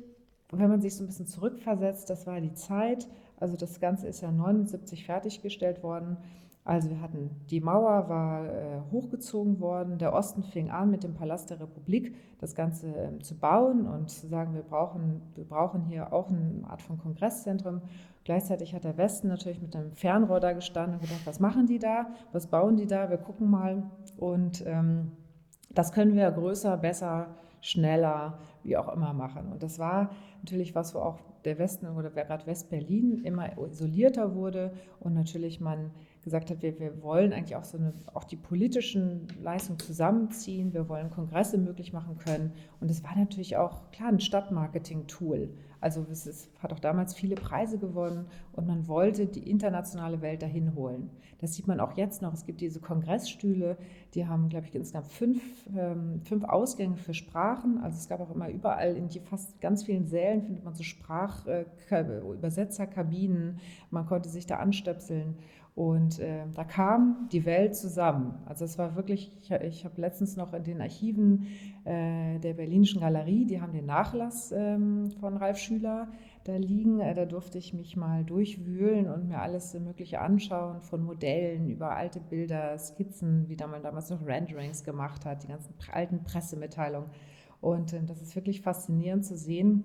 [0.52, 3.08] wenn man sich so ein bisschen zurückversetzt, das war die Zeit,
[3.38, 6.18] also das Ganze ist ja 79 fertiggestellt worden.
[6.66, 11.14] Also wir hatten, die Mauer war äh, hochgezogen worden, der Osten fing an mit dem
[11.14, 15.84] Palast der Republik, das Ganze äh, zu bauen und zu sagen, wir brauchen, wir brauchen
[15.84, 17.82] hier auch eine Art von Kongresszentrum.
[18.24, 21.78] Gleichzeitig hat der Westen natürlich mit einem Fernrohr da gestanden und gedacht, was machen die
[21.78, 23.84] da, was bauen die da, wir gucken mal.
[24.18, 25.12] Und ähm,
[25.70, 27.28] das können wir größer, besser,
[27.62, 29.52] schneller, wie auch immer machen.
[29.52, 30.10] Und das war
[30.42, 35.92] natürlich was, wo auch der Westen oder gerade West-Berlin immer isolierter wurde und natürlich man
[36.26, 40.90] gesagt hat, wir, wir wollen eigentlich auch so eine, auch die politischen Leistungen zusammenziehen, wir
[40.90, 42.52] wollen Kongresse möglich machen können.
[42.82, 45.54] Und es war natürlich auch klar ein Stadtmarketing-Tool.
[45.80, 50.42] Also es ist, hat auch damals viele Preise gewonnen und man wollte die internationale Welt
[50.42, 51.12] dahin holen.
[51.40, 52.34] Das sieht man auch jetzt noch.
[52.34, 53.78] Es gibt diese Kongressstühle,
[54.16, 55.44] die haben, glaube ich, insgesamt fünf,
[55.78, 57.78] ähm, fünf Ausgänge für Sprachen.
[57.84, 60.82] Also es gab auch immer überall in die fast ganz vielen Sälen findet man so
[60.82, 63.50] Sprachübersetzerkabinen.
[63.50, 63.54] Äh,
[63.92, 65.38] man konnte sich da anstöpseln.
[65.76, 68.40] Und äh, da kam die Welt zusammen.
[68.46, 71.48] Also es war wirklich, ich, ich habe letztens noch in den Archiven
[71.84, 76.08] äh, der Berlinischen Galerie, die haben den Nachlass ähm, von Ralf Schüler
[76.46, 77.02] da liegen.
[77.02, 81.94] Äh, da durfte ich mich mal durchwühlen und mir alles Mögliche anschauen, von Modellen über
[81.94, 87.10] alte Bilder, Skizzen, wie da man damals noch Renderings gemacht hat, die ganzen alten Pressemitteilungen.
[87.60, 89.84] Und äh, das ist wirklich faszinierend zu sehen,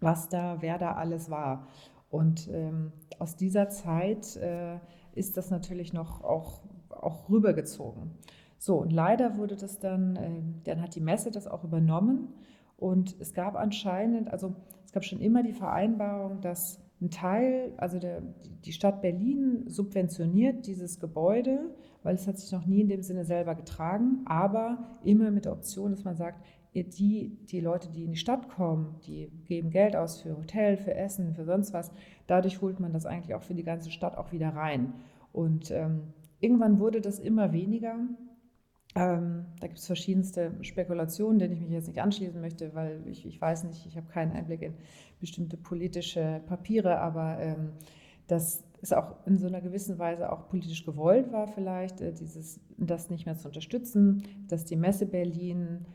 [0.00, 1.68] was da, wer da alles war.
[2.10, 4.78] Und ähm, aus dieser Zeit äh,
[5.14, 8.10] ist das natürlich noch auch, auch rübergezogen.
[8.58, 12.28] So, und leider wurde das dann, äh, dann hat die Messe das auch übernommen
[12.76, 17.98] und es gab anscheinend, also es gab schon immer die Vereinbarung, dass ein Teil, also
[17.98, 18.22] der,
[18.64, 23.24] die Stadt Berlin subventioniert dieses Gebäude, weil es hat sich noch nie in dem Sinne
[23.24, 28.10] selber getragen, aber immer mit der Option, dass man sagt, die, die Leute, die in
[28.10, 31.92] die Stadt kommen, die geben Geld aus für Hotel, für Essen, für sonst was.
[32.26, 34.94] Dadurch holt man das eigentlich auch für die ganze Stadt auch wieder rein.
[35.32, 37.96] Und ähm, irgendwann wurde das immer weniger.
[38.96, 43.24] Ähm, da gibt es verschiedenste Spekulationen, denen ich mich jetzt nicht anschließen möchte, weil ich,
[43.24, 44.74] ich weiß nicht, ich habe keinen Einblick in
[45.20, 47.72] bestimmte politische Papiere, aber ähm,
[48.26, 52.60] dass es auch in so einer gewissen Weise auch politisch gewollt war, vielleicht, äh, dieses,
[52.78, 55.86] das nicht mehr zu unterstützen, dass die Messe Berlin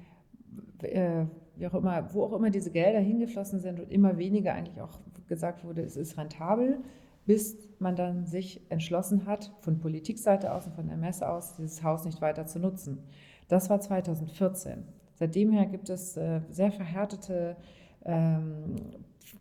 [0.84, 4.82] äh, wie auch immer, wo auch immer diese Gelder hingeflossen sind und immer weniger eigentlich
[4.82, 6.80] auch gesagt wurde, es ist rentabel,
[7.26, 11.84] bis man dann sich entschlossen hat, von Politikseite aus und von der Messe aus, dieses
[11.84, 13.04] Haus nicht weiter zu nutzen.
[13.48, 14.84] Das war 2014.
[15.15, 17.58] Seitdem her gibt es äh, sehr verhärtete
[18.06, 18.76] ähm,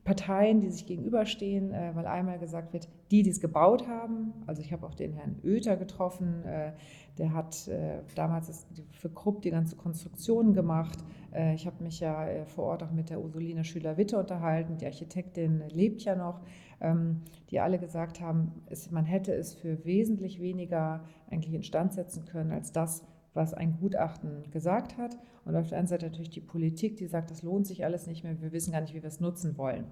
[0.05, 4.61] Parteien, die sich gegenüberstehen, äh, weil einmal gesagt wird, die, die es gebaut haben, also
[4.61, 6.43] ich habe auch den Herrn Oether getroffen,
[7.17, 7.71] der hat
[8.15, 10.99] damals für Krupp die ganze Konstruktion gemacht.
[11.33, 14.87] Äh, ich habe mich ja äh, vor Ort auch mit der Ursulina Schüler-Witte unterhalten, die
[14.87, 16.41] Architektin lebt ja noch,
[16.81, 18.53] ähm, die alle gesagt haben,
[18.91, 24.51] man hätte es für wesentlich weniger eigentlich instand setzen können als das, was ein Gutachten
[24.51, 25.17] gesagt hat.
[25.45, 28.25] Und auf der anderen Seite natürlich die Politik, die sagt, das lohnt sich alles nicht
[28.25, 29.87] mehr, wir wissen gar nicht, wie wir es nutzen wollen.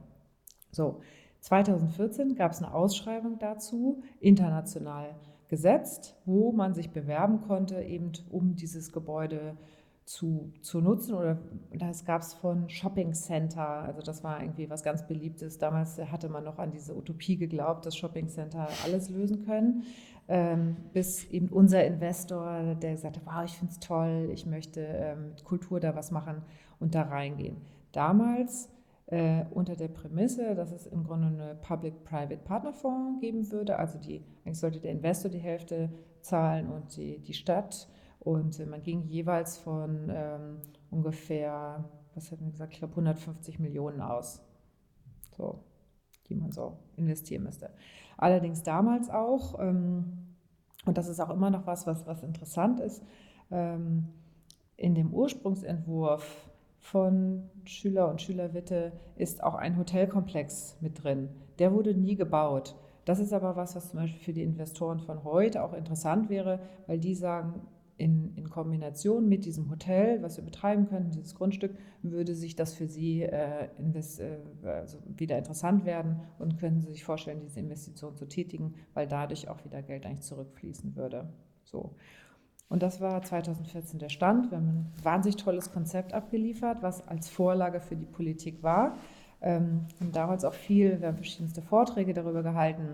[0.71, 1.01] So,
[1.41, 5.15] 2014 gab es eine Ausschreibung dazu, international
[5.49, 9.57] gesetzt, wo man sich bewerben konnte, eben um dieses Gebäude
[10.07, 11.15] zu, zu nutzen.
[11.15, 11.39] Oder
[11.75, 13.67] das gab es von Shopping Center.
[13.67, 15.59] Also das war irgendwie was ganz Beliebtes.
[15.59, 19.83] Damals hatte man noch an diese Utopie geglaubt, dass Shopping Center alles lösen können.
[20.29, 24.81] Ähm, bis eben unser Investor, der gesagt hat, wow, ich finde es toll, ich möchte
[24.81, 26.43] ähm, mit Kultur da was machen
[26.81, 27.59] und da reingehen.
[27.93, 28.69] Damals
[29.07, 33.79] äh, unter der Prämisse, dass es im Grunde eine Public-Private Partnerfonds geben würde.
[33.79, 35.91] Also die, eigentlich sollte der Investor die Hälfte
[36.23, 37.89] zahlen und die, die Stadt
[38.27, 40.57] und man ging jeweils von ähm,
[40.91, 41.85] ungefähr,
[42.17, 44.43] was hat man gesagt, ich glaube 150 Millionen aus,
[45.37, 45.61] so,
[46.29, 47.71] die man so investieren müsste.
[48.17, 50.35] Allerdings damals auch, ähm,
[50.87, 53.01] und das ist auch immer noch was, was, was interessant ist,
[53.53, 54.09] ähm,
[54.77, 61.29] in dem Ursprungsentwurf von Schüler und Schülerwitte ist auch ein Hotelkomplex mit drin.
[61.61, 62.75] Der wurde nie gebaut.
[63.05, 66.59] Das ist aber was, was zum Beispiel für die Investoren von heute auch interessant wäre,
[66.89, 71.77] weil die sagen, in, in, Kombination mit diesem Hotel, was wir betreiben können, dieses Grundstück,
[72.03, 76.89] würde sich das für Sie äh, das, äh, also wieder interessant werden und können Sie
[76.89, 81.29] sich vorstellen, diese Investition zu tätigen, weil dadurch auch wieder Geld eigentlich zurückfließen würde.
[81.65, 81.95] So.
[82.69, 84.51] Und das war 2014 der Stand.
[84.51, 88.99] Wir haben ein wahnsinnig tolles Konzept abgeliefert, was als Vorlage für die Politik war.
[89.41, 92.89] Ähm, haben damals auch viel, wir haben verschiedenste Vorträge darüber gehalten.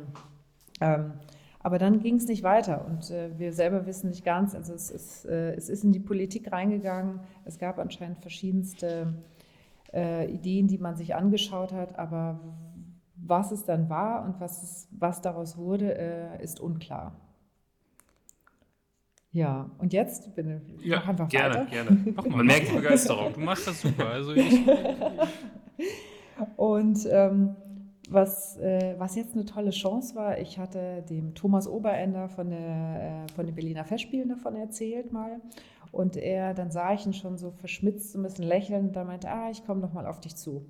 [0.80, 1.14] Ähm,
[1.62, 4.90] aber dann ging es nicht weiter und äh, wir selber wissen nicht ganz, also es
[4.90, 7.20] ist, äh, es ist in die Politik reingegangen.
[7.44, 9.14] Es gab anscheinend verschiedenste
[9.92, 12.40] äh, Ideen, die man sich angeschaut hat, aber
[13.16, 17.16] was es dann war und was, es, was daraus wurde, äh, ist unklar.
[19.30, 21.64] Ja, und jetzt bin ich ja, einfach gerne, weiter.
[21.66, 22.04] gerne.
[22.14, 22.36] Mach mal.
[22.38, 23.32] Man merkt die Begeisterung.
[23.32, 24.08] Du machst das super.
[24.08, 24.66] Also ich,
[26.56, 27.56] und ähm,
[28.12, 33.26] was, äh, was jetzt eine tolle Chance war, ich hatte dem Thomas Oberender von, der,
[33.28, 35.40] äh, von den Berliner Festspielen davon erzählt mal.
[35.90, 39.04] Und er, dann sah ich ihn schon so verschmitzt, so ein bisschen lächeln und da
[39.04, 40.66] meinte, ah, ich komme nochmal auf dich zu.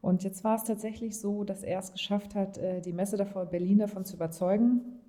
[0.00, 3.46] Und jetzt war es tatsächlich so, dass er es geschafft hat, äh, die Messe davor
[3.46, 5.00] Berlin davon zu überzeugen,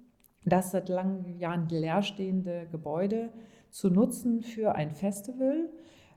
[0.46, 3.30] das seit langen Jahren leerstehende Gebäude
[3.70, 5.70] zu nutzen für ein Festival,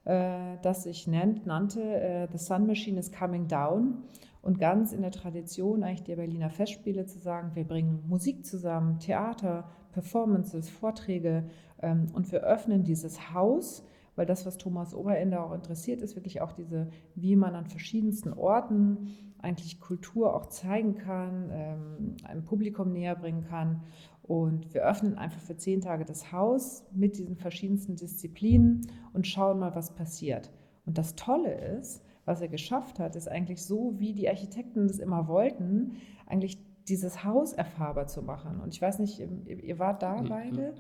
[0.05, 4.05] äh, das nennt, nannte äh, The Sun Machine is Coming Down
[4.43, 8.99] und ganz in der Tradition eigentlich der Berliner Festspiele zu sagen, wir bringen Musik zusammen,
[8.99, 11.45] Theater, Performances, Vorträge
[11.81, 13.85] ähm, und wir öffnen dieses Haus,
[14.17, 18.33] weil das, was Thomas Oberende auch interessiert, ist wirklich auch diese, wie man an verschiedensten
[18.33, 23.83] Orten eigentlich Kultur auch zeigen kann, ähm, einem Publikum näher bringen kann.
[24.23, 29.59] Und wir öffnen einfach für zehn Tage das Haus mit diesen verschiedensten Disziplinen und schauen
[29.59, 30.53] mal, was passiert.
[30.87, 34.99] Und das Tolle ist, was er geschafft hat, ist eigentlich so, wie die Architekten das
[34.99, 36.59] immer wollten, eigentlich
[36.89, 38.61] dieses Haus erfahrbar zu machen.
[38.61, 40.75] Und ich weiß nicht, ihr wart da beide?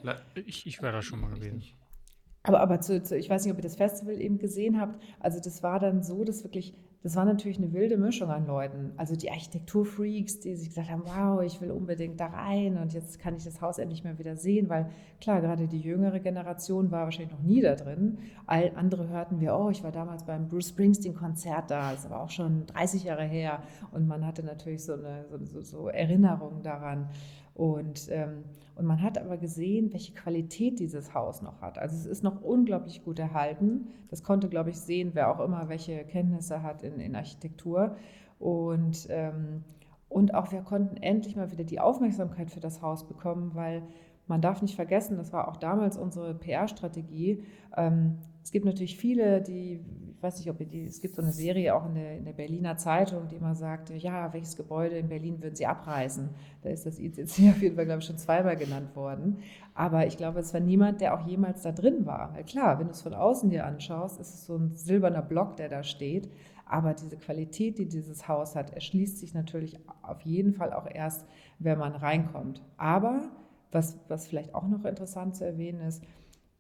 [0.46, 1.62] Ich, ich war da schon mal gewesen.
[2.44, 5.00] Aber, aber zu, zu, ich weiß nicht, ob ihr das Festival eben gesehen habt.
[5.20, 8.92] Also das war dann so, dass wirklich das war natürlich eine wilde Mischung an Leuten.
[8.96, 13.18] Also die Architekturfreaks, die sich gesagt haben, wow, ich will unbedingt da rein und jetzt
[13.18, 14.88] kann ich das Haus endlich mal wieder sehen, weil
[15.20, 18.18] klar, gerade die jüngere Generation war wahrscheinlich noch nie da drin.
[18.46, 22.30] All andere hörten wir, oh, ich war damals beim Bruce Springsteen-Konzert da, ist aber auch
[22.30, 27.08] schon 30 Jahre her und man hatte natürlich so eine so, so Erinnerung daran.
[27.54, 28.44] Und, ähm,
[28.76, 31.78] und man hat aber gesehen, welche Qualität dieses Haus noch hat.
[31.78, 33.88] Also es ist noch unglaublich gut erhalten.
[34.08, 37.96] Das konnte, glaube ich, sehen, wer auch immer welche Kenntnisse hat in, in Architektur.
[38.38, 39.64] Und, ähm,
[40.08, 43.82] und auch wir konnten endlich mal wieder die Aufmerksamkeit für das Haus bekommen, weil
[44.26, 47.44] man darf nicht vergessen, das war auch damals unsere PR-Strategie.
[47.76, 49.81] Ähm, es gibt natürlich viele, die
[50.22, 52.24] ich weiß nicht, ob ihr die, es gibt so eine Serie auch in der, in
[52.24, 56.28] der Berliner Zeitung, die immer sagt, ja, welches Gebäude in Berlin würden Sie abreißen?
[56.62, 57.18] Da ist das ICC
[57.50, 59.38] auf jeden Fall, glaube ich, schon zweimal genannt worden.
[59.74, 62.33] Aber ich glaube, es war niemand, der auch jemals da drin war.
[62.35, 65.57] Weil klar, wenn du es von außen dir anschaust, ist es so ein silberner Block,
[65.57, 66.31] der da steht.
[66.66, 71.26] Aber diese Qualität, die dieses Haus hat, erschließt sich natürlich auf jeden Fall auch erst,
[71.59, 72.62] wenn man reinkommt.
[72.76, 73.22] Aber
[73.72, 76.05] was, was vielleicht auch noch interessant zu erwähnen ist,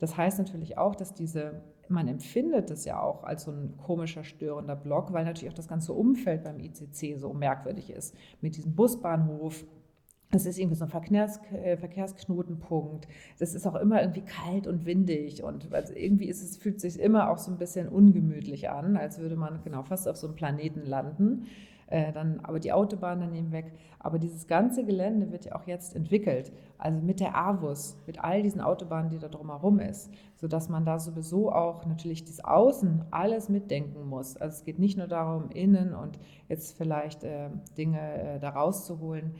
[0.00, 4.24] das heißt natürlich auch, dass diese man empfindet es ja auch als so ein komischer,
[4.24, 8.14] störender Block, weil natürlich auch das ganze Umfeld beim ICC so merkwürdig ist.
[8.40, 9.64] Mit diesem Busbahnhof,
[10.30, 13.06] es ist irgendwie so ein Verkehrs äh, Verkehrsknotenpunkt.
[13.38, 17.30] Das ist auch immer irgendwie kalt und windig und irgendwie ist es, fühlt sich immer
[17.30, 20.86] auch so ein bisschen ungemütlich an, als würde man genau fast auf so einem Planeten
[20.86, 21.46] landen.
[21.92, 23.70] Äh, dann aber die Autobahn daneben weg.
[23.98, 28.42] Aber dieses ganze Gelände wird ja auch jetzt entwickelt, also mit der AWUS, mit all
[28.42, 33.50] diesen Autobahnen, die da drumherum ist, sodass man da sowieso auch natürlich das Außen alles
[33.50, 34.38] mitdenken muss.
[34.38, 39.34] Also es geht nicht nur darum, innen und jetzt vielleicht äh, Dinge äh, da rauszuholen.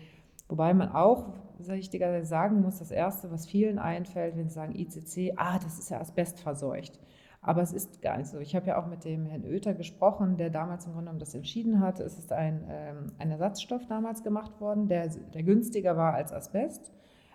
[0.47, 1.33] Wobei man auch,
[1.67, 5.91] richtigerweise sagen muss, das Erste, was vielen einfällt, wenn sie sagen ICC, ah, das ist
[5.91, 7.01] ja asbestverseucht.
[7.45, 8.39] Aber es ist gar nicht so.
[8.39, 11.35] Ich habe ja auch mit dem Herrn Oether gesprochen, der damals im Grunde genommen das
[11.35, 11.99] entschieden hat.
[11.99, 16.93] Es ist ein, ähm, ein Ersatzstoff damals gemacht worden, der, der günstiger war als Asbest.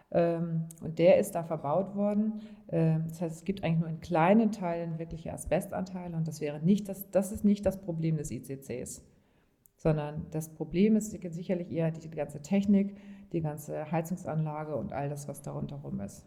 [0.09, 2.41] Ähm, und der ist da verbaut worden.
[2.69, 6.61] Ähm, das heißt, es gibt eigentlich nur in kleinen Teilen wirkliche Asbestanteile und das wäre
[6.61, 9.03] nicht das, das ist nicht das Problem des ICCs,
[9.75, 12.95] sondern das Problem ist sicherlich eher die, die ganze Technik,
[13.33, 16.25] die ganze Heizungsanlage und all das, was darunter rum ist.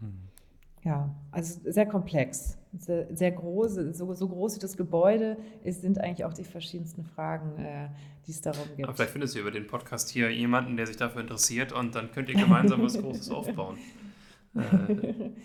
[0.00, 0.27] Hm.
[0.88, 6.00] Ja, also sehr komplex, sehr, sehr groß, so, so, groß wie das Gebäude ist, sind
[6.00, 7.88] eigentlich auch die verschiedensten Fragen, äh,
[8.26, 8.88] die es darum gibt.
[8.88, 12.10] Aber vielleicht findest du über den Podcast hier jemanden, der sich dafür interessiert und dann
[12.10, 13.76] könnt ihr gemeinsam was Großes aufbauen.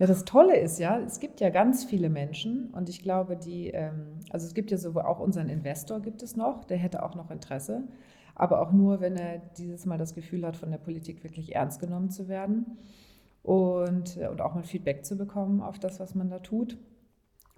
[0.00, 3.70] Ja, das Tolle ist ja, es gibt ja ganz viele Menschen und ich glaube, die,
[3.70, 7.16] ähm, also es gibt ja so auch unseren Investor gibt es noch, der hätte auch
[7.16, 7.82] noch Interesse,
[8.36, 11.80] aber auch nur, wenn er dieses Mal das Gefühl hat, von der Politik wirklich ernst
[11.80, 12.78] genommen zu werden
[13.42, 16.78] und, äh, und auch mal Feedback zu bekommen auf das, was man da tut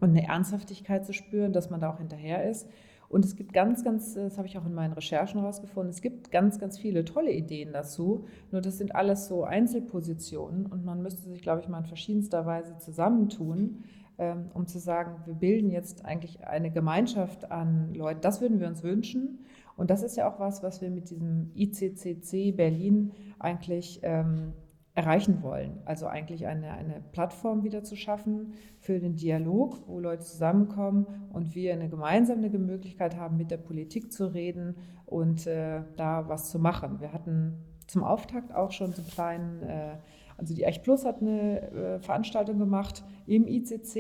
[0.01, 2.69] und eine Ernsthaftigkeit zu spüren, dass man da auch hinterher ist.
[3.09, 6.31] Und es gibt ganz, ganz, das habe ich auch in meinen Recherchen herausgefunden, es gibt
[6.31, 8.25] ganz, ganz viele tolle Ideen dazu.
[8.53, 12.47] Nur das sind alles so Einzelpositionen und man müsste sich, glaube ich, mal in verschiedenster
[12.47, 13.83] Weise zusammentun,
[14.17, 18.21] ähm, um zu sagen, wir bilden jetzt eigentlich eine Gemeinschaft an Leuten.
[18.21, 19.41] Das würden wir uns wünschen.
[19.77, 24.53] Und das ist ja auch was, was wir mit diesem ICCC Berlin eigentlich ähm,
[25.01, 25.79] erreichen wollen.
[25.87, 31.55] Also eigentlich eine, eine Plattform wieder zu schaffen für den Dialog, wo Leute zusammenkommen und
[31.55, 36.59] wir eine gemeinsame Möglichkeit haben, mit der Politik zu reden und äh, da was zu
[36.59, 37.01] machen.
[37.01, 37.55] Wir hatten
[37.87, 39.97] zum Auftakt auch schon so einen kleinen, äh,
[40.37, 43.97] also die Echt Plus hat eine äh, Veranstaltung gemacht im ICC,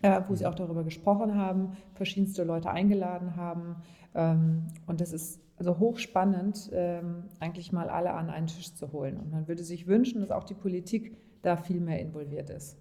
[0.00, 3.76] äh, wo sie auch darüber gesprochen haben, verschiedenste Leute eingeladen haben.
[4.14, 9.16] Ähm, und das ist also hochspannend, ähm, eigentlich mal alle an einen Tisch zu holen.
[9.16, 12.76] Und man würde sich wünschen, dass auch die Politik da viel mehr involviert ist.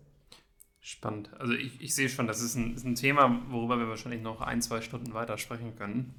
[0.79, 1.29] Spannend.
[1.37, 4.41] Also ich, ich sehe schon, das ist ein, ist ein, Thema, worüber wir wahrscheinlich noch
[4.41, 6.15] ein, zwei Stunden weiter sprechen können.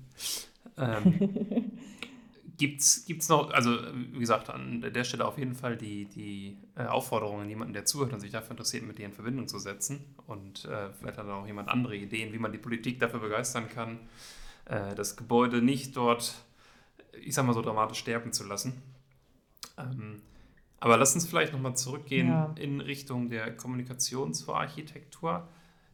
[0.76, 1.72] Ähm,
[2.58, 3.76] Gibt es noch, also
[4.12, 7.86] wie gesagt, an der Stelle auf jeden Fall die, die äh, Aufforderung an jemanden, der
[7.86, 10.14] zuhört und sich dafür interessiert, mit dir in Verbindung zu setzen.
[10.28, 13.98] Und äh, vielleicht hat auch jemand andere Ideen, wie man die Politik dafür begeistern kann,
[14.66, 16.44] äh, das Gebäude nicht dort
[17.20, 18.82] ich sag mal so, dramatisch sterben zu lassen.
[19.78, 20.22] Ähm,
[20.80, 22.52] aber lass uns vielleicht nochmal zurückgehen ja.
[22.58, 25.48] in Richtung der Kommunikation zur Architektur.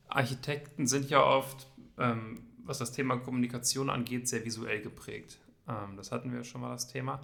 [0.09, 1.67] Architekten sind ja oft,
[1.99, 5.39] ähm, was das Thema Kommunikation angeht, sehr visuell geprägt.
[5.69, 7.21] Ähm, das hatten wir schon mal das Thema.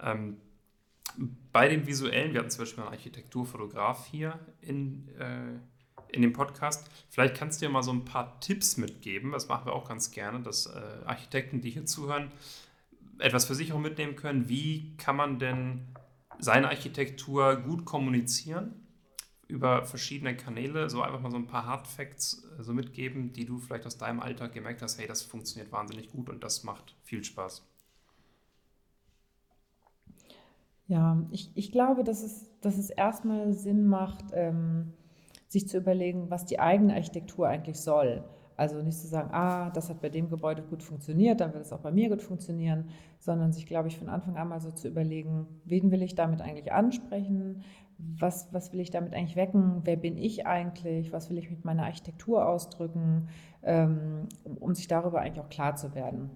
[0.00, 0.36] Ähm,
[1.52, 6.90] bei dem Visuellen, wir hatten zum Beispiel einen Architekturfotograf hier in, äh, in dem Podcast.
[7.08, 9.32] Vielleicht kannst du dir mal so ein paar Tipps mitgeben.
[9.32, 12.30] Das machen wir auch ganz gerne, dass äh, Architekten, die hier zuhören,
[13.18, 14.48] etwas für sich auch mitnehmen können.
[14.48, 15.86] Wie kann man denn
[16.38, 18.86] seine Architektur gut kommunizieren
[19.46, 20.88] über verschiedene Kanäle?
[20.90, 23.98] So einfach mal so ein paar Hard Facts äh, so mitgeben, die du vielleicht aus
[23.98, 27.64] deinem Alltag gemerkt hast, hey, das funktioniert wahnsinnig gut und das macht viel Spaß.
[30.86, 34.94] Ja, ich, ich glaube, dass es, dass es erstmal Sinn macht, ähm,
[35.46, 38.24] sich zu überlegen, was die eigene Architektur eigentlich soll.
[38.58, 41.72] Also nicht zu sagen, ah, das hat bei dem Gebäude gut funktioniert, dann wird es
[41.72, 42.88] auch bei mir gut funktionieren,
[43.20, 46.40] sondern sich, glaube ich, von Anfang an mal so zu überlegen, wen will ich damit
[46.40, 47.62] eigentlich ansprechen,
[47.98, 51.64] was, was will ich damit eigentlich wecken, wer bin ich eigentlich, was will ich mit
[51.64, 53.28] meiner Architektur ausdrücken,
[53.62, 54.26] ähm,
[54.58, 56.30] um sich darüber eigentlich auch klar zu werden.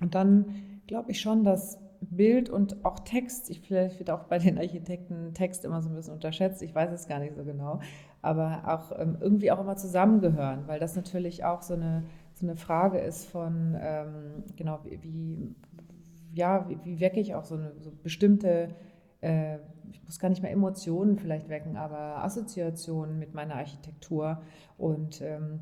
[0.00, 0.54] Und dann
[0.86, 5.34] glaube ich schon, dass Bild und auch Text, ich vielleicht wird auch bei den Architekten
[5.34, 7.80] Text immer so ein bisschen unterschätzt, ich weiß es gar nicht so genau,
[8.22, 12.04] aber auch ähm, irgendwie auch immer zusammengehören, weil das natürlich auch so eine,
[12.34, 15.54] so eine Frage ist von, ähm, genau, wie,
[16.32, 18.68] ja, wie, wie, wecke ich auch so eine so bestimmte,
[19.20, 19.58] äh,
[19.90, 24.40] ich muss gar nicht mehr Emotionen vielleicht wecken, aber Assoziationen mit meiner Architektur
[24.78, 25.60] und ähm,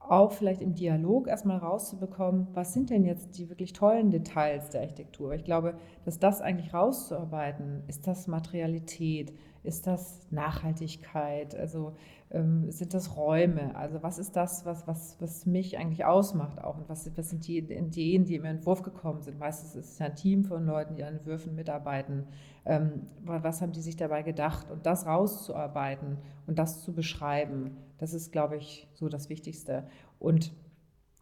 [0.00, 4.80] auch vielleicht im Dialog erstmal rauszubekommen, was sind denn jetzt die wirklich tollen Details der
[4.80, 5.34] Architektur.
[5.34, 5.74] Ich glaube,
[6.04, 9.32] dass das eigentlich rauszuarbeiten, ist das Materialität,
[9.64, 11.94] ist das Nachhaltigkeit, also
[12.30, 16.78] ähm, sind das Räume, also was ist das, was, was, was mich eigentlich ausmacht auch
[16.78, 19.38] und was, was sind die Ideen, die im Entwurf gekommen sind.
[19.38, 22.26] Meistens ist es ja ein Team von Leuten, die an Entwürfen mitarbeiten.
[22.64, 28.14] Ähm, was haben die sich dabei gedacht und das rauszuarbeiten und das zu beschreiben, das
[28.14, 29.86] ist, glaube ich, so das Wichtigste.
[30.18, 30.52] Und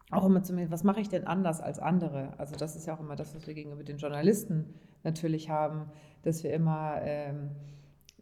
[0.09, 2.33] auch immer zu mir, was mache ich denn anders als andere?
[2.37, 4.73] Also das ist ja auch immer das, was wir gegenüber den Journalisten
[5.03, 5.89] natürlich haben,
[6.23, 7.51] dass wir immer ähm,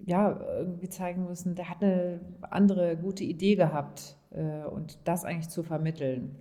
[0.06, 5.50] ja, irgendwie zeigen müssen, der hat eine andere gute Idee gehabt äh, und das eigentlich
[5.50, 6.36] zu vermitteln.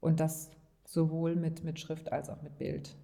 [0.00, 0.50] Und das
[0.84, 2.96] sowohl mit, mit Schrift als auch mit Bild.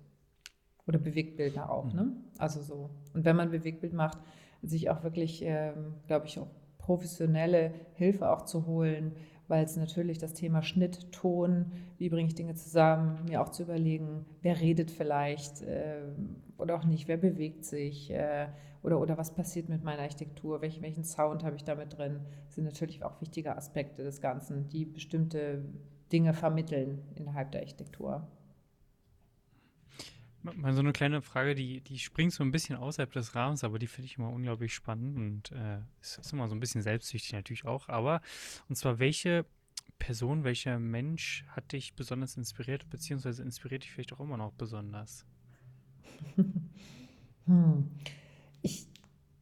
[0.86, 1.94] Oder Bewegtbilder auch, mhm.
[1.94, 2.16] ne?
[2.38, 2.90] Also so.
[3.14, 4.18] Und wenn man Bewegtbild macht,
[4.62, 6.48] sich auch wirklich, ähm, glaube ich, auch
[6.78, 9.12] professionelle Hilfe auch zu holen,
[9.48, 13.64] weil es natürlich das Thema Schnitt, Ton, wie bringe ich Dinge zusammen, mir auch zu
[13.64, 16.02] überlegen, wer redet vielleicht äh,
[16.58, 18.48] oder auch nicht, wer bewegt sich äh,
[18.82, 22.64] oder, oder was passiert mit meiner Architektur, welch, welchen Sound habe ich damit drin, sind
[22.64, 25.64] natürlich auch wichtige Aspekte des Ganzen, die bestimmte
[26.12, 28.28] Dinge vermitteln innerhalb der Architektur.
[30.42, 33.78] Mal so eine kleine Frage, die, die springt so ein bisschen außerhalb des Rahmens, aber
[33.78, 37.32] die finde ich immer unglaublich spannend und äh, ist, ist immer so ein bisschen selbstsüchtig
[37.32, 37.88] natürlich auch.
[37.88, 38.20] Aber,
[38.68, 39.46] und zwar, welche
[40.00, 45.24] Person, welcher Mensch hat dich besonders inspiriert, beziehungsweise inspiriert dich vielleicht auch immer noch besonders?
[47.46, 47.88] hm.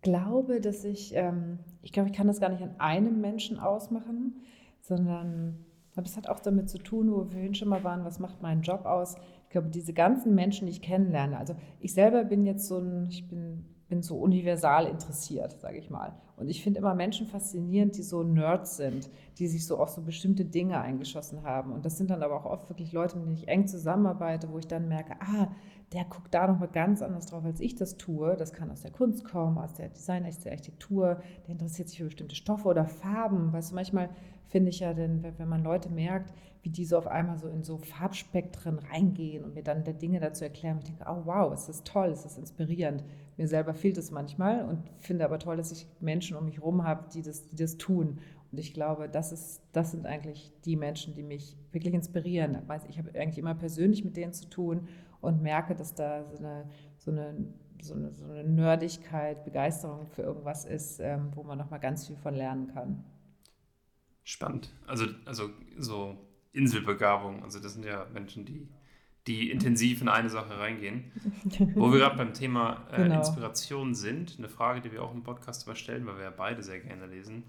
[0.03, 4.40] Glaube, dass ich, ähm, ich glaube, ich kann das gar nicht an einem Menschen ausmachen,
[4.80, 5.64] sondern
[5.96, 8.42] aber es hat auch damit zu tun, wo wir vorhin schon mal waren, was macht
[8.42, 9.16] meinen Job aus?
[9.44, 13.09] Ich glaube, diese ganzen Menschen, die ich kennenlerne, also ich selber bin jetzt so ein,
[13.11, 16.14] ich bin, bin so universal interessiert, sage ich mal.
[16.36, 20.01] Und ich finde immer Menschen faszinierend, die so Nerds sind, die sich so auf so
[20.01, 21.72] bestimmte Dinge eingeschossen haben.
[21.72, 24.59] Und das sind dann aber auch oft wirklich Leute, mit denen ich eng zusammenarbeite, wo
[24.59, 25.48] ich dann merke, ah,
[25.93, 28.36] der guckt da nochmal ganz anders drauf, als ich das tue.
[28.36, 31.20] Das kann aus der Kunst kommen, aus der Design, aus der Architektur.
[31.47, 33.53] Der interessiert sich für bestimmte Stoffe oder Farben.
[33.53, 34.09] Weißt du, manchmal
[34.47, 36.32] finde ich ja, denn, wenn man Leute merkt,
[36.62, 40.20] wie die so auf einmal so in so Farbspektren reingehen und mir dann der Dinge
[40.20, 43.03] dazu erklären, ich denke, oh wow, es ist toll, es ist inspirierend.
[43.36, 46.84] Mir selber fehlt es manchmal und finde aber toll, dass ich Menschen um mich herum
[46.84, 48.18] habe, die das, die das tun.
[48.53, 52.59] Und ich glaube, das, ist, das sind eigentlich die Menschen, die mich wirklich inspirieren.
[52.88, 54.88] Ich habe eigentlich immer persönlich mit denen zu tun
[55.20, 60.22] und merke, dass da so eine, so eine, so eine, so eine Nerdigkeit, Begeisterung für
[60.22, 63.05] irgendwas ist, ähm, wo man nochmal ganz viel von lernen kann.
[64.24, 64.72] Spannend.
[64.86, 66.16] Also, also so
[66.53, 67.42] Inselbegabung.
[67.42, 68.68] Also das sind ja Menschen, die,
[69.26, 71.12] die intensiv in eine Sache reingehen.
[71.74, 73.18] Wo wir gerade beim Thema äh, genau.
[73.18, 76.80] Inspiration sind, eine Frage, die wir auch im Podcast überstellen, weil wir ja beide sehr
[76.80, 77.44] gerne lesen,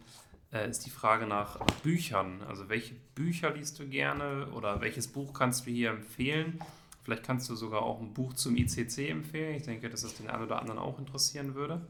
[0.52, 2.42] äh, ist die Frage nach Büchern.
[2.48, 6.60] Also welche Bücher liest du gerne oder welches Buch kannst du hier empfehlen?
[7.04, 9.56] Vielleicht kannst du sogar auch ein Buch zum ICC empfehlen.
[9.56, 11.82] Ich denke, dass es den einen oder anderen auch interessieren würde.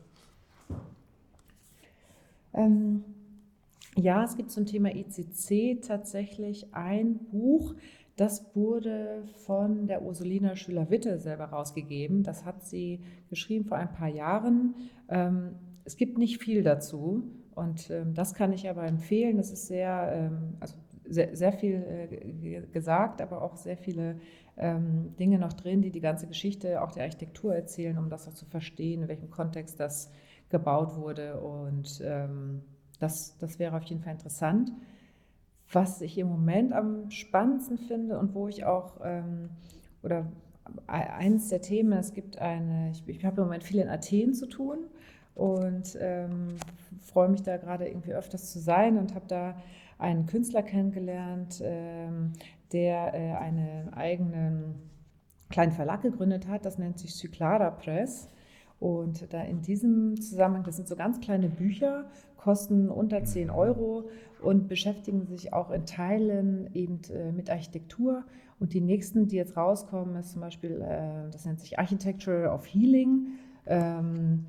[2.54, 3.04] Ähm,
[3.96, 7.76] ja, es gibt zum Thema ICC tatsächlich ein Buch,
[8.16, 12.24] das wurde von der Ursulina Schüler-Witte selber rausgegeben.
[12.24, 13.00] Das hat sie
[13.30, 14.76] geschrieben vor ein paar Jahren.
[15.10, 15.56] Ähm,
[15.86, 17.24] es gibt nicht viel dazu
[17.56, 19.38] und ähm, das kann ich aber empfehlen.
[19.38, 20.76] Das ist sehr, ähm, also
[21.06, 24.20] sehr, sehr viel äh, gesagt, aber auch sehr viele
[25.18, 28.46] Dinge noch drin, die die ganze Geschichte auch der Architektur erzählen, um das auch zu
[28.46, 30.12] verstehen, in welchem Kontext das
[30.50, 32.04] gebaut wurde und
[33.02, 34.72] das, das wäre auf jeden Fall interessant.
[35.72, 39.50] Was ich im Moment am spannendsten finde und wo ich auch, ähm,
[40.04, 40.32] oder
[40.88, 44.48] eines der Themen, es gibt eine, ich, ich habe im Moment viel in Athen zu
[44.48, 44.86] tun
[45.36, 46.56] und ähm,
[47.02, 49.56] freue mich da gerade irgendwie öfters zu sein und habe da
[49.98, 52.34] einen Künstler kennengelernt, ähm,
[52.72, 54.76] der äh, einen eigenen
[55.50, 58.30] kleinen Verlag gegründet hat, das nennt sich Cyclada Press.
[58.80, 62.06] Und da in diesem Zusammenhang, das sind so ganz kleine Bücher,
[62.36, 64.10] kosten unter 10 Euro
[64.42, 68.24] und beschäftigen sich auch in Teilen eben äh, mit Architektur.
[68.60, 72.66] Und die nächsten, die jetzt rauskommen, ist zum Beispiel, äh, das nennt sich Architecture of
[72.66, 73.28] Healing,
[73.68, 74.48] ähm,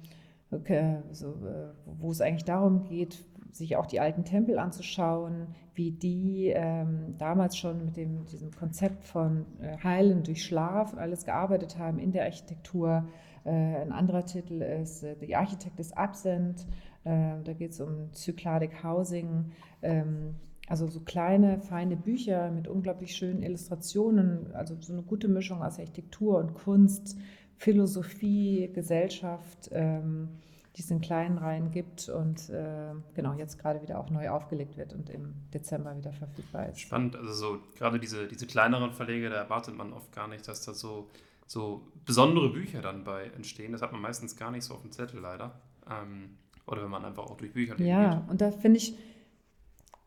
[1.13, 6.49] so, äh, wo es eigentlich darum geht, sich auch die alten Tempel anzuschauen, wie die
[6.49, 9.47] ähm, damals schon mit dem, diesem Konzept von
[9.83, 13.07] Heilen durch Schlaf und alles gearbeitet haben in der Architektur.
[13.45, 16.67] Äh, ein anderer Titel ist äh, The Architect is Absent.
[17.05, 19.53] Äh, da geht es um Cycladic Housing.
[19.83, 20.37] Ähm,
[20.69, 25.79] also so kleine, feine Bücher mit unglaublich schönen Illustrationen, also so eine gute Mischung aus
[25.79, 27.19] Architektur und Kunst,
[27.63, 30.29] Philosophie, Gesellschaft, ähm,
[30.75, 34.77] die es in kleinen Reihen gibt und äh, genau jetzt gerade wieder auch neu aufgelegt
[34.77, 36.81] wird und im Dezember wieder verfügbar ist.
[36.81, 40.65] Spannend, also so gerade diese, diese kleineren Verlege, da erwartet man oft gar nicht, dass
[40.65, 41.09] da so
[41.47, 43.73] so besondere Bücher dann bei entstehen.
[43.73, 45.53] Das hat man meistens gar nicht so auf dem Zettel leider.
[45.89, 46.31] Ähm,
[46.67, 48.31] oder wenn man einfach auch durch Bücher lesen Ja, geht.
[48.31, 48.97] und da finde ich,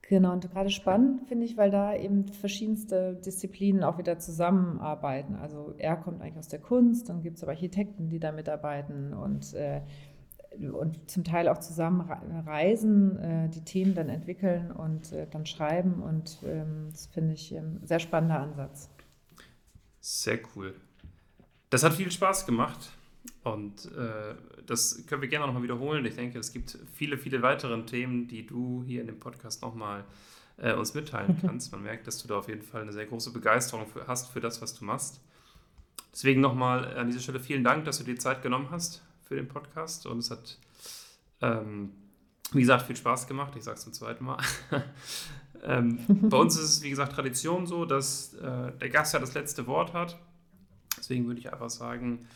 [0.10, 5.36] genau, und gerade spannend finde ich, weil da eben verschiedenste Disziplinen auch wieder zusammenarbeiten.
[5.36, 9.14] Also er kommt eigentlich aus der Kunst, dann gibt es aber Architekten, die da mitarbeiten
[9.14, 9.82] und äh,
[10.58, 12.02] und zum Teil auch zusammen
[12.46, 16.02] reisen, äh, die Themen dann entwickeln und äh, dann schreiben.
[16.02, 18.90] Und ähm, das finde ich ein ähm, sehr spannender Ansatz.
[20.00, 20.76] Sehr cool.
[21.70, 22.90] Das hat viel Spaß gemacht
[23.44, 26.06] und äh, das können wir gerne nochmal wiederholen.
[26.06, 30.04] Ich denke, es gibt viele, viele weitere Themen, die du hier in dem Podcast nochmal
[30.58, 31.72] äh, uns mitteilen kannst.
[31.72, 34.40] Man merkt, dass du da auf jeden Fall eine sehr große Begeisterung für, hast für
[34.40, 35.22] das, was du machst.
[36.12, 39.48] Deswegen nochmal an dieser Stelle vielen Dank, dass du dir Zeit genommen hast für den
[39.48, 40.58] Podcast und es hat
[41.42, 41.92] ähm,
[42.52, 43.54] Wie gesagt, viel Spaß gemacht.
[43.58, 44.38] Ich sage es zum zweiten Mal.
[45.64, 49.34] ähm, bei uns ist es, wie gesagt, Tradition so, dass äh, der Gast ja das
[49.34, 50.18] letzte Wort hat.
[50.98, 52.28] Deswegen würde ich einfach sagen,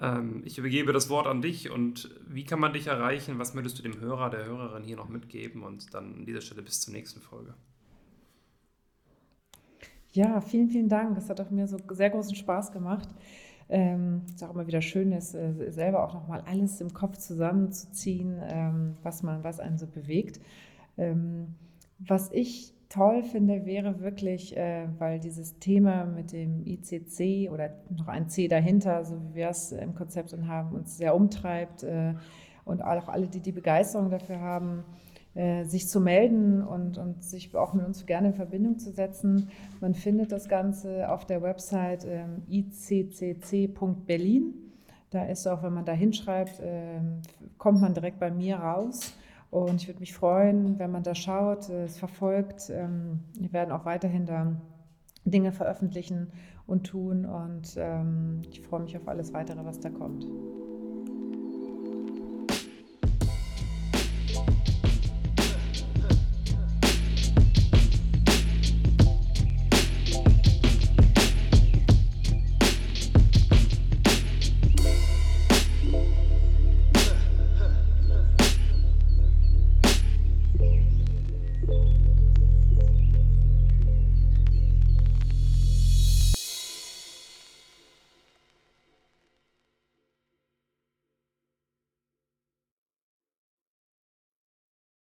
[0.00, 3.38] ähm, ich übergebe das Wort an dich und wie kann man dich erreichen?
[3.38, 5.62] Was möchtest du dem Hörer, der Hörerin hier noch mitgeben?
[5.62, 7.54] Und dann an dieser Stelle bis zur nächsten Folge.
[10.12, 11.16] Ja, vielen, vielen Dank.
[11.18, 13.08] Es hat auch mir so sehr großen Spaß gemacht.
[13.68, 17.16] Ähm, es ist auch immer wieder schön, ist, äh, selber auch nochmal alles im Kopf
[17.16, 20.40] zusammenzuziehen, ähm, was man, was einen so bewegt.
[20.96, 21.54] Ähm,
[21.98, 28.06] was ich toll finde, wäre wirklich, äh, weil dieses Thema mit dem ICC oder noch
[28.06, 32.14] ein C dahinter, so wie wir es im Konzept haben, uns sehr umtreibt äh,
[32.64, 34.84] und auch alle, die die Begeisterung dafür haben,
[35.34, 39.48] äh, sich zu melden und, und sich auch mit uns gerne in Verbindung zu setzen.
[39.80, 44.54] Man findet das Ganze auf der Website ähm, iccc.berlin.
[45.10, 47.00] Da ist auch, wenn man da hinschreibt, äh,
[47.58, 49.14] kommt man direkt bei mir raus.
[49.54, 52.70] Und ich würde mich freuen, wenn man da schaut, äh, es verfolgt.
[52.70, 54.56] Ähm, wir werden auch weiterhin da
[55.24, 56.32] Dinge veröffentlichen
[56.66, 57.24] und tun.
[57.24, 60.26] Und ähm, ich freue mich auf alles weitere, was da kommt.